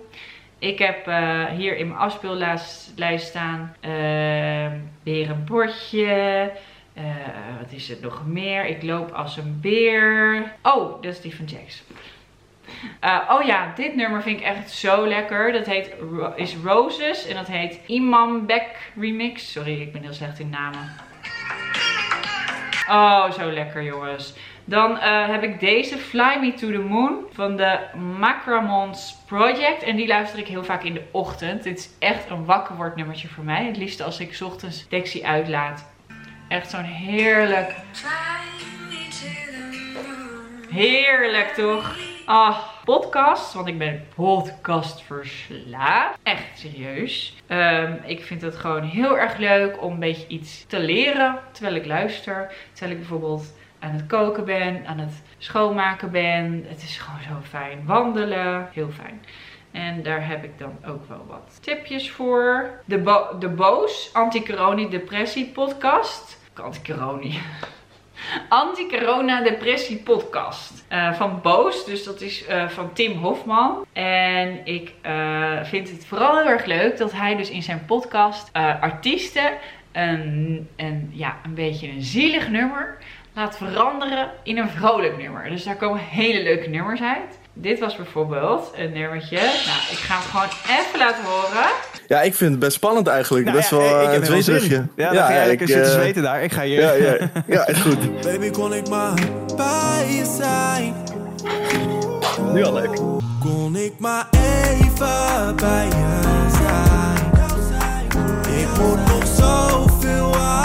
Ik 0.59 0.79
heb 0.79 1.07
uh, 1.07 1.45
hier 1.45 1.77
in 1.77 1.87
mijn 1.87 1.99
afspeellijst 1.99 3.27
staan 3.27 3.75
uh, 3.81 3.91
weer 5.03 5.29
een 5.29 5.45
bordje. 5.45 6.51
Uh, 6.97 7.03
wat 7.61 7.71
is 7.71 7.87
het 7.87 8.01
nog 8.01 8.25
meer? 8.25 8.65
Ik 8.65 8.83
loop 8.83 9.11
als 9.11 9.37
een 9.37 9.57
beer. 9.61 10.53
Oh, 10.61 11.01
dat 11.01 11.13
is 11.13 11.21
die 11.21 11.35
van 11.35 11.45
Jax. 11.45 11.83
Uh, 13.03 13.29
oh 13.29 13.43
ja, 13.43 13.71
dit 13.75 13.95
nummer 13.95 14.21
vind 14.21 14.39
ik 14.39 14.45
echt 14.45 14.71
zo 14.71 15.07
lekker. 15.07 15.51
Dat 15.51 15.65
heet, 15.65 15.91
is 16.35 16.55
Roses 16.63 17.27
en 17.27 17.35
dat 17.35 17.47
heet 17.47 17.79
Imam 17.85 18.45
Beck 18.45 18.91
Remix. 18.99 19.51
Sorry, 19.51 19.81
ik 19.81 19.91
ben 19.91 20.01
heel 20.01 20.13
slecht 20.13 20.39
in 20.39 20.49
namen. 20.49 20.95
Oh, 22.89 23.31
zo 23.31 23.51
lekker 23.51 23.83
jongens. 23.83 24.33
Dan 24.65 24.91
uh, 24.91 25.27
heb 25.29 25.43
ik 25.43 25.59
deze 25.59 25.97
Fly 25.97 26.37
Me 26.39 26.53
to 26.53 26.71
the 26.71 26.77
Moon 26.77 27.25
van 27.31 27.55
de 27.55 27.79
Macramons 28.19 29.17
Project. 29.25 29.83
En 29.83 29.95
die 29.95 30.07
luister 30.07 30.39
ik 30.39 30.47
heel 30.47 30.63
vaak 30.63 30.83
in 30.83 30.93
de 30.93 31.03
ochtend. 31.11 31.63
Dit 31.63 31.77
is 31.77 31.89
echt 31.99 32.29
een 32.29 32.45
wakker 32.45 32.75
word 32.75 32.95
nummertje 32.95 33.27
voor 33.27 33.43
mij. 33.43 33.65
Het 33.65 33.77
liefst 33.77 34.01
als 34.01 34.19
ik 34.19 34.37
ochtends 34.43 34.87
Dexy 34.89 35.23
uitlaat. 35.23 35.91
Echt 36.47 36.69
zo'n 36.69 36.83
heerlijk... 36.83 37.75
Heerlijk 40.69 41.53
toch? 41.53 41.95
Ah, 42.25 42.57
podcast. 42.83 43.53
Want 43.53 43.67
ik 43.67 43.77
ben 43.77 44.05
podcast 44.15 45.01
verslaafd. 45.01 46.19
Echt 46.23 46.59
serieus. 46.59 47.35
Um, 47.47 47.99
ik 48.05 48.23
vind 48.23 48.41
het 48.41 48.55
gewoon 48.55 48.83
heel 48.83 49.17
erg 49.17 49.37
leuk 49.37 49.81
om 49.81 49.93
een 49.93 49.99
beetje 49.99 50.27
iets 50.27 50.65
te 50.65 50.79
leren 50.79 51.39
terwijl 51.51 51.75
ik 51.75 51.85
luister. 51.85 52.53
Terwijl 52.71 52.91
ik 52.91 52.97
bijvoorbeeld 52.97 53.53
aan 53.79 53.91
het 53.91 54.05
koken 54.05 54.45
ben, 54.45 54.87
aan 54.87 54.99
het 54.99 55.21
schoonmaken 55.37 56.11
ben. 56.11 56.65
Het 56.67 56.81
is 56.81 56.97
gewoon 56.97 57.21
zo 57.21 57.47
fijn. 57.47 57.85
Wandelen, 57.85 58.69
heel 58.71 58.89
fijn. 58.89 59.21
En 59.71 60.03
daar 60.03 60.27
heb 60.27 60.43
ik 60.43 60.59
dan 60.59 60.77
ook 60.87 61.07
wel 61.07 61.25
wat 61.27 61.59
tipjes 61.61 62.11
voor. 62.11 62.69
De, 62.85 62.97
Bo 62.97 63.37
de 63.39 63.49
Boos 63.49 64.11
Depressie 64.89 65.45
podcast. 65.45 66.39
Anti-Corona. 66.53 67.29
Anti-corona 68.49 69.41
depressie 69.41 69.97
podcast 69.97 70.85
uh, 70.91 71.13
van 71.13 71.39
Boos. 71.41 71.85
Dus 71.85 72.03
dat 72.03 72.21
is 72.21 72.47
uh, 72.49 72.69
van 72.69 72.93
Tim 72.93 73.11
Hofman. 73.11 73.85
En 73.93 74.65
ik 74.65 74.93
uh, 75.05 75.63
vind 75.63 75.89
het 75.89 76.05
vooral 76.05 76.37
heel 76.37 76.47
erg 76.47 76.65
leuk 76.65 76.97
dat 76.97 77.11
hij 77.11 77.35
dus 77.35 77.49
in 77.49 77.63
zijn 77.63 77.85
podcast 77.85 78.53
artiesten 78.79 79.51
een, 79.91 80.67
een, 80.75 81.09
ja, 81.13 81.37
een 81.43 81.53
beetje 81.53 81.87
een 81.87 82.01
zielig 82.01 82.49
nummer 82.49 82.97
laat 83.33 83.57
veranderen 83.57 84.31
in 84.43 84.57
een 84.57 84.69
vrolijk 84.69 85.17
nummer. 85.17 85.49
Dus 85.49 85.63
daar 85.63 85.75
komen 85.75 85.99
hele 85.99 86.43
leuke 86.43 86.69
nummers 86.69 87.01
uit. 87.01 87.39
Dit 87.57 87.79
was 87.79 87.95
bijvoorbeeld 87.95 88.71
een 88.75 88.91
nummertje. 88.91 89.35
Nou, 89.35 89.79
ik 89.91 89.97
ga 89.97 90.13
hem 90.13 90.23
gewoon 90.23 90.47
even 90.79 90.99
laten 90.99 91.23
horen. 91.23 91.69
Ja, 92.07 92.21
ik 92.21 92.35
vind 92.35 92.51
het 92.51 92.59
best 92.59 92.73
spannend 92.73 93.07
eigenlijk. 93.07 93.45
Nou, 93.45 93.57
best 93.57 93.69
ja, 93.69 93.77
wel 93.77 94.01
ik 94.01 94.11
heb 94.11 94.21
uh, 94.21 94.29
heel 94.29 94.41
zin. 94.41 94.91
Ja, 94.95 95.13
dan 95.13 95.23
ga 95.23 95.33
jij 95.33 95.47
lekker 95.47 95.67
zitten 95.67 95.91
uh, 95.91 95.93
zweten 95.93 96.23
daar. 96.23 96.43
Ik 96.43 96.51
ga 96.51 96.61
hier... 96.61 96.81
Ja, 96.81 96.91
ja, 96.91 97.29
ja, 97.47 97.67
is 97.67 97.77
goed. 97.77 97.97
Baby, 98.25 98.49
kon 98.49 98.73
ik 98.73 98.89
maar 98.89 99.13
bij 99.55 100.05
je 100.09 100.35
zijn. 100.37 100.93
Nu 102.53 102.63
al 102.63 102.73
leuk. 102.73 102.95
Kon 103.39 103.75
ik 103.75 103.93
maar 103.99 104.27
even 104.31 105.55
bij 105.55 105.85
je 105.85 106.47
zijn. 106.51 107.15
Ik 108.59 108.67
moet 108.77 109.05
nog 109.07 109.25
zoveel 109.27 110.35
aan 110.35 110.64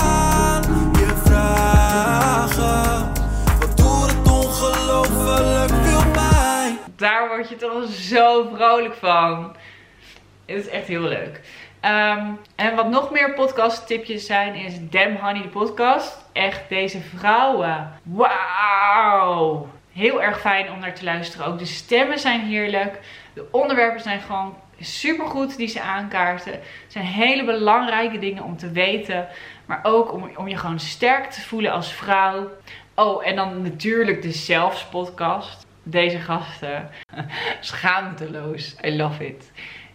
Daar 7.00 7.28
word 7.28 7.48
je 7.48 7.56
toch 7.56 7.90
zo 7.90 8.50
vrolijk 8.54 8.94
van. 8.94 9.56
Het 10.46 10.56
is 10.56 10.68
echt 10.68 10.86
heel 10.86 11.00
leuk. 11.00 11.40
Um, 11.84 12.38
en 12.56 12.76
wat 12.76 12.88
nog 12.88 13.10
meer 13.10 13.34
podcast 13.34 13.86
tipjes 13.86 14.26
zijn 14.26 14.54
is 14.54 14.74
Damn 14.80 15.16
Honey 15.16 15.42
de 15.42 15.48
podcast. 15.48 16.24
Echt 16.32 16.68
deze 16.68 17.00
vrouwen. 17.00 17.92
Wauw. 18.02 19.68
Heel 19.92 20.22
erg 20.22 20.40
fijn 20.40 20.70
om 20.70 20.78
naar 20.78 20.94
te 20.94 21.04
luisteren. 21.04 21.46
Ook 21.46 21.58
de 21.58 21.64
stemmen 21.64 22.18
zijn 22.18 22.40
heerlijk. 22.40 22.98
De 23.34 23.48
onderwerpen 23.50 24.02
zijn 24.02 24.20
gewoon 24.20 24.56
supergoed 24.80 25.56
die 25.56 25.68
ze 25.68 25.80
aankaarten. 25.80 26.52
Het 26.52 26.62
zijn 26.88 27.04
hele 27.04 27.44
belangrijke 27.44 28.18
dingen 28.18 28.42
om 28.42 28.56
te 28.56 28.70
weten. 28.70 29.28
Maar 29.66 29.80
ook 29.82 30.12
om, 30.12 30.30
om 30.36 30.48
je 30.48 30.56
gewoon 30.56 30.80
sterk 30.80 31.30
te 31.30 31.40
voelen 31.40 31.72
als 31.72 31.92
vrouw. 31.92 32.50
Oh, 32.94 33.26
en 33.26 33.36
dan 33.36 33.62
natuurlijk 33.62 34.22
de 34.22 34.32
Zelfs 34.32 34.84
podcast. 34.84 35.68
Deze 35.90 36.18
gasten, 36.18 36.90
schaamteloos. 37.60 38.76
I 38.84 38.96
love 38.96 39.26
it. 39.26 39.52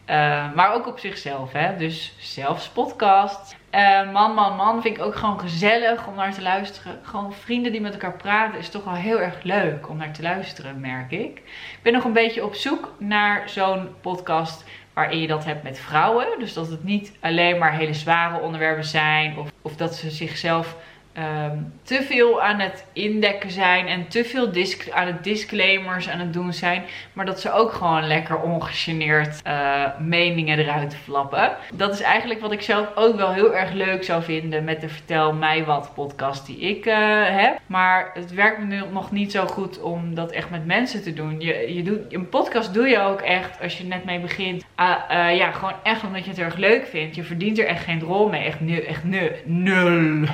Uh, 0.09 0.53
maar 0.53 0.73
ook 0.73 0.87
op 0.87 0.99
zichzelf, 0.99 1.51
hè. 1.51 1.77
Dus 1.77 2.13
zelfs 2.19 2.67
podcast. 2.67 3.55
Uh, 3.71 4.11
man, 4.11 4.33
man, 4.33 4.55
man 4.55 4.81
vind 4.81 4.97
ik 4.97 5.03
ook 5.03 5.15
gewoon 5.15 5.39
gezellig 5.39 6.07
om 6.07 6.15
naar 6.15 6.33
te 6.33 6.41
luisteren. 6.41 6.99
Gewoon 7.03 7.33
vrienden 7.33 7.71
die 7.71 7.81
met 7.81 7.93
elkaar 7.93 8.13
praten 8.13 8.59
is 8.59 8.69
toch 8.69 8.83
wel 8.83 8.93
heel 8.93 9.19
erg 9.19 9.43
leuk 9.43 9.89
om 9.89 9.97
naar 9.97 10.13
te 10.13 10.21
luisteren, 10.21 10.79
merk 10.79 11.11
ik. 11.11 11.37
Ik 11.37 11.79
ben 11.81 11.93
nog 11.93 12.03
een 12.03 12.13
beetje 12.13 12.45
op 12.45 12.55
zoek 12.55 12.93
naar 12.97 13.49
zo'n 13.49 13.89
podcast 14.01 14.63
waarin 14.93 15.21
je 15.21 15.27
dat 15.27 15.45
hebt 15.45 15.63
met 15.63 15.79
vrouwen. 15.79 16.27
Dus 16.39 16.53
dat 16.53 16.69
het 16.69 16.83
niet 16.83 17.17
alleen 17.19 17.57
maar 17.57 17.77
hele 17.77 17.93
zware 17.93 18.39
onderwerpen 18.39 18.85
zijn. 18.85 19.37
Of, 19.37 19.51
of 19.61 19.75
dat 19.75 19.95
ze 19.95 20.09
zichzelf 20.09 20.75
um, 21.17 21.73
te 21.83 22.03
veel 22.03 22.41
aan 22.41 22.59
het 22.59 22.85
indekken 22.93 23.51
zijn. 23.51 23.87
En 23.87 24.07
te 24.07 24.23
veel 24.23 24.53
aan 24.93 25.07
het 25.07 25.23
disclaimers 25.23 26.09
aan 26.09 26.19
het 26.19 26.33
doen 26.33 26.53
zijn. 26.53 26.83
Maar 27.13 27.25
dat 27.25 27.41
ze 27.41 27.51
ook 27.51 27.73
gewoon 27.73 28.07
lekker 28.07 28.41
ongegeneerd 28.41 29.41
uh, 29.47 29.83
meningen 29.99 30.59
eruit 30.59 30.95
flappen. 30.95 31.55
Dat 31.73 31.93
is 31.93 32.01
eigenlijk 32.01 32.39
wat 32.39 32.51
ik 32.51 32.61
zelf 32.61 32.87
ook 32.95 33.15
wel 33.15 33.33
heel 33.33 33.55
erg 33.55 33.71
leuk 33.71 34.03
zou 34.03 34.23
vinden 34.23 34.63
met 34.63 34.81
de 34.81 34.89
Vertel 34.89 35.33
mij 35.33 35.65
wat 35.65 35.91
podcast 35.93 36.45
die 36.45 36.59
ik 36.59 36.85
uh, 36.85 36.95
heb. 37.27 37.59
Maar 37.65 38.11
het 38.13 38.33
werkt 38.33 38.59
me 38.59 38.65
nu 38.65 38.81
nog 38.91 39.11
niet 39.11 39.31
zo 39.31 39.45
goed 39.45 39.81
om 39.81 40.15
dat 40.15 40.31
echt 40.31 40.49
met 40.49 40.65
mensen 40.65 41.03
te 41.03 41.13
doen. 41.13 41.39
Je, 41.39 41.73
je 41.73 41.83
doet, 41.83 42.13
een 42.13 42.29
podcast 42.29 42.73
doe 42.73 42.87
je 42.87 42.99
ook 42.99 43.21
echt 43.21 43.61
als 43.61 43.77
je 43.77 43.83
net 43.83 44.05
mee 44.05 44.19
begint. 44.19 44.65
Uh, 44.79 45.37
ja, 45.37 45.51
gewoon 45.51 45.73
echt 45.83 46.03
omdat 46.03 46.23
je 46.23 46.29
het 46.29 46.39
erg 46.39 46.55
leuk 46.55 46.85
vindt. 46.85 47.15
Je 47.15 47.23
verdient 47.23 47.59
er 47.59 47.65
echt 47.65 47.83
geen 47.83 48.01
rol 48.01 48.29
mee. 48.29 48.43
Echt, 48.43 48.59
nu, 48.59 48.77
echt 48.77 49.03
nu, 49.03 49.31
nul. 49.45 50.27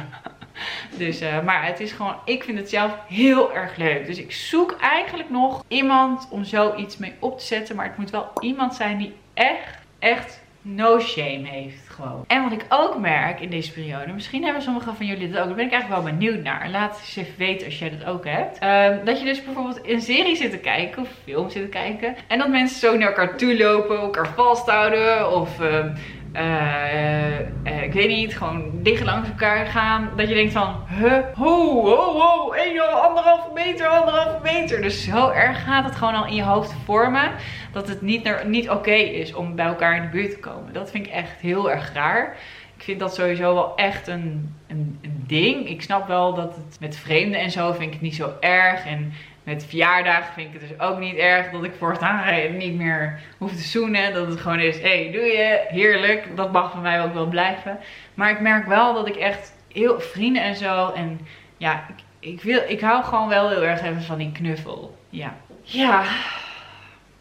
Dus, 0.97 1.21
uh, 1.21 1.43
maar 1.43 1.65
het 1.65 1.79
is 1.79 1.91
gewoon, 1.91 2.15
ik 2.25 2.43
vind 2.43 2.57
het 2.57 2.69
zelf 2.69 2.97
heel 3.07 3.53
erg 3.53 3.75
leuk. 3.75 4.05
Dus 4.05 4.17
ik 4.17 4.31
zoek 4.31 4.77
eigenlijk 4.81 5.29
nog 5.29 5.63
iemand 5.67 6.27
om 6.31 6.43
zoiets 6.43 6.97
mee 6.97 7.13
op 7.19 7.39
te 7.39 7.45
zetten. 7.45 7.75
Maar 7.75 7.85
het 7.85 7.97
moet 7.97 8.09
wel 8.09 8.31
iemand 8.39 8.75
zijn 8.75 8.97
die 8.97 9.13
echt, 9.33 9.77
echt 9.99 10.41
no 10.61 10.99
shame 10.99 11.47
heeft 11.47 11.89
gewoon. 11.89 12.23
En 12.27 12.43
wat 12.43 12.51
ik 12.51 12.65
ook 12.69 12.99
merk 12.99 13.39
in 13.39 13.49
deze 13.49 13.71
periode, 13.71 14.13
misschien 14.13 14.43
hebben 14.43 14.61
sommigen 14.61 14.95
van 14.95 15.05
jullie 15.05 15.31
dat 15.31 15.41
ook, 15.41 15.47
daar 15.47 15.55
ben 15.55 15.65
ik 15.65 15.71
eigenlijk 15.71 16.03
wel 16.03 16.13
benieuwd 16.13 16.43
naar. 16.43 16.69
Laat 16.69 16.99
eens 16.99 17.15
even 17.15 17.37
weten 17.37 17.65
als 17.65 17.79
jij 17.79 17.97
dat 17.97 18.07
ook 18.07 18.25
hebt. 18.25 18.63
Um, 18.63 19.05
dat 19.05 19.19
je 19.19 19.25
dus 19.25 19.43
bijvoorbeeld 19.43 19.87
een 19.87 20.01
serie 20.01 20.35
zit 20.35 20.51
te 20.51 20.57
kijken 20.57 21.01
of 21.01 21.09
film 21.23 21.49
zit 21.49 21.63
te 21.63 21.69
kijken. 21.69 22.15
En 22.27 22.37
dat 22.37 22.49
mensen 22.49 22.79
zo 22.79 22.97
naar 22.97 23.07
elkaar 23.07 23.37
toe 23.37 23.57
lopen, 23.57 23.99
elkaar 23.99 24.33
vasthouden 24.35 25.31
of... 25.31 25.59
Um, 25.59 25.93
uh, 26.35 27.39
uh, 27.63 27.83
ik 27.83 27.93
weet 27.93 28.07
niet, 28.07 28.37
gewoon 28.37 28.69
dicht 28.73 29.03
langs 29.03 29.29
elkaar 29.29 29.65
gaan. 29.65 30.09
Dat 30.15 30.27
je 30.27 30.33
denkt 30.33 30.53
van, 30.53 30.75
huh, 30.87 31.13
ho, 31.33 31.81
ho, 31.85 32.19
ho, 32.19 32.51
één, 32.51 33.03
anderhalve 33.03 33.53
meter, 33.53 33.87
anderhalve 33.87 34.39
meter. 34.43 34.81
Dus 34.81 35.03
zo 35.03 35.29
erg 35.29 35.63
gaat 35.63 35.85
het 35.85 35.95
gewoon 35.95 36.15
al 36.15 36.25
in 36.25 36.35
je 36.35 36.43
hoofd 36.43 36.73
vormen. 36.85 37.31
Dat 37.71 37.87
het 37.87 38.01
niet, 38.01 38.45
niet 38.45 38.69
oké 38.69 38.91
is 38.91 39.33
om 39.33 39.55
bij 39.55 39.65
elkaar 39.65 39.95
in 39.95 40.01
de 40.01 40.07
buurt 40.07 40.31
te 40.31 40.39
komen. 40.39 40.73
Dat 40.73 40.91
vind 40.91 41.05
ik 41.05 41.11
echt 41.11 41.39
heel 41.41 41.71
erg 41.71 41.93
raar. 41.93 42.37
Ik 42.77 42.83
vind 42.83 42.99
dat 42.99 43.15
sowieso 43.15 43.53
wel 43.53 43.75
echt 43.75 44.07
een, 44.07 44.55
een, 44.67 44.99
een 45.01 45.23
ding. 45.27 45.69
Ik 45.69 45.81
snap 45.81 46.07
wel 46.07 46.33
dat 46.33 46.55
het 46.55 46.79
met 46.79 46.97
vreemden 46.97 47.39
en 47.39 47.51
zo 47.51 47.71
vind 47.71 47.83
ik 47.83 47.91
het 47.91 48.01
niet 48.01 48.15
zo 48.15 48.33
erg. 48.39 48.85
En 48.85 49.13
met 49.43 49.65
verjaardagen 49.65 50.33
vind 50.33 50.53
ik 50.53 50.61
het 50.61 50.69
dus 50.69 50.79
ook 50.79 50.99
niet 50.99 51.15
erg 51.15 51.51
dat 51.51 51.63
ik 51.63 51.73
voortaan 51.77 52.57
niet 52.57 52.75
meer 52.75 53.19
hoef 53.37 53.51
te 53.51 53.61
zoenen. 53.61 54.13
Dat 54.13 54.27
het 54.27 54.39
gewoon 54.39 54.59
is, 54.59 54.79
hé, 54.79 55.03
hey, 55.03 55.11
doe 55.11 55.21
je, 55.21 55.65
heerlijk. 55.67 56.35
Dat 56.35 56.51
mag 56.51 56.71
van 56.71 56.81
mij 56.81 57.03
ook 57.03 57.13
wel 57.13 57.27
blijven. 57.27 57.79
Maar 58.13 58.29
ik 58.29 58.39
merk 58.39 58.67
wel 58.67 58.93
dat 58.93 59.07
ik 59.07 59.15
echt 59.15 59.53
heel 59.73 59.99
vrienden 59.99 60.43
en 60.43 60.55
zo. 60.55 60.91
En 60.91 61.27
ja, 61.57 61.85
ik, 61.89 62.29
ik, 62.29 62.41
wil, 62.41 62.61
ik 62.67 62.81
hou 62.81 63.03
gewoon 63.03 63.29
wel 63.29 63.49
heel 63.49 63.63
erg 63.63 63.81
even 63.81 64.01
van 64.01 64.17
die 64.17 64.31
knuffel. 64.31 64.97
Ja. 65.09 65.35
Ja. 65.61 66.03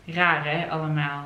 Raar 0.06 0.44
hè, 0.44 0.70
allemaal. 0.70 1.24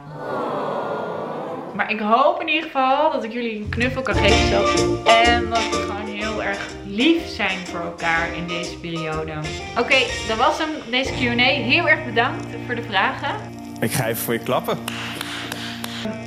Maar 1.75 1.91
ik 1.91 2.01
hoop 2.01 2.41
in 2.41 2.49
ieder 2.49 2.63
geval 2.63 3.13
dat 3.13 3.25
ik 3.25 3.33
jullie 3.33 3.57
een 3.57 3.69
knuffel 3.69 4.03
kan 4.03 4.15
geven 4.15 4.49
zo. 4.49 4.63
En 5.05 5.49
dat 5.49 5.69
we 5.71 5.87
gewoon 5.89 6.07
heel 6.07 6.43
erg 6.43 6.69
lief 6.87 7.27
zijn 7.27 7.59
voor 7.59 7.81
elkaar 7.81 8.37
in 8.37 8.47
deze 8.47 8.79
periode. 8.79 9.33
Oké, 9.71 9.81
okay, 9.81 10.07
dat 10.29 10.37
was 10.37 10.59
hem, 10.59 10.69
deze 10.91 11.13
Q&A. 11.13 11.45
Heel 11.45 11.89
erg 11.89 12.05
bedankt 12.05 12.47
voor 12.67 12.75
de 12.75 12.83
vragen. 12.83 13.35
Ik 13.81 13.93
ga 13.93 14.07
even 14.07 14.23
voor 14.23 14.35
je 14.35 14.41
klappen. 14.41 14.79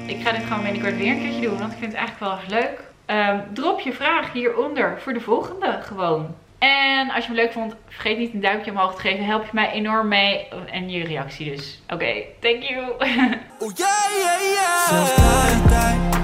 Ik 0.06 0.22
ga 0.22 0.32
dit 0.32 0.44
gewoon 0.44 0.64
binnenkort 0.64 0.98
weer 0.98 1.12
een 1.12 1.20
keertje 1.20 1.42
doen, 1.42 1.60
want 1.60 1.72
ik 1.72 1.78
vind 1.78 1.92
het 1.92 2.02
eigenlijk 2.02 2.20
wel 2.20 2.32
erg 2.32 2.48
leuk. 2.48 2.86
Um, 3.18 3.54
drop 3.54 3.80
je 3.80 3.94
vraag 3.94 4.34
hieronder 4.34 5.02
voor 5.02 5.14
de 5.14 5.22
volgende 5.22 5.80
gewoon. 5.82 6.36
En 6.60 7.12
als 7.12 7.26
je 7.26 7.32
me 7.32 7.38
leuk 7.38 7.52
vond, 7.52 7.76
vergeet 7.88 8.18
niet 8.18 8.34
een 8.34 8.42
duimpje 8.42 8.72
omhoog 8.72 8.96
te 8.96 9.02
geven. 9.02 9.26
Help 9.26 9.44
je 9.44 9.50
mij 9.54 9.72
enorm 9.72 10.08
mee. 10.08 10.48
En 10.72 10.90
je 10.90 11.04
reactie 11.04 11.50
dus. 11.50 11.80
Oké, 11.84 11.94
okay, 11.94 12.28
thank 12.40 12.64
you. 12.64 12.86
Oh, 13.60 13.72
yeah, 13.76 14.10
yeah, 14.22 14.42
yeah. 15.70 16.17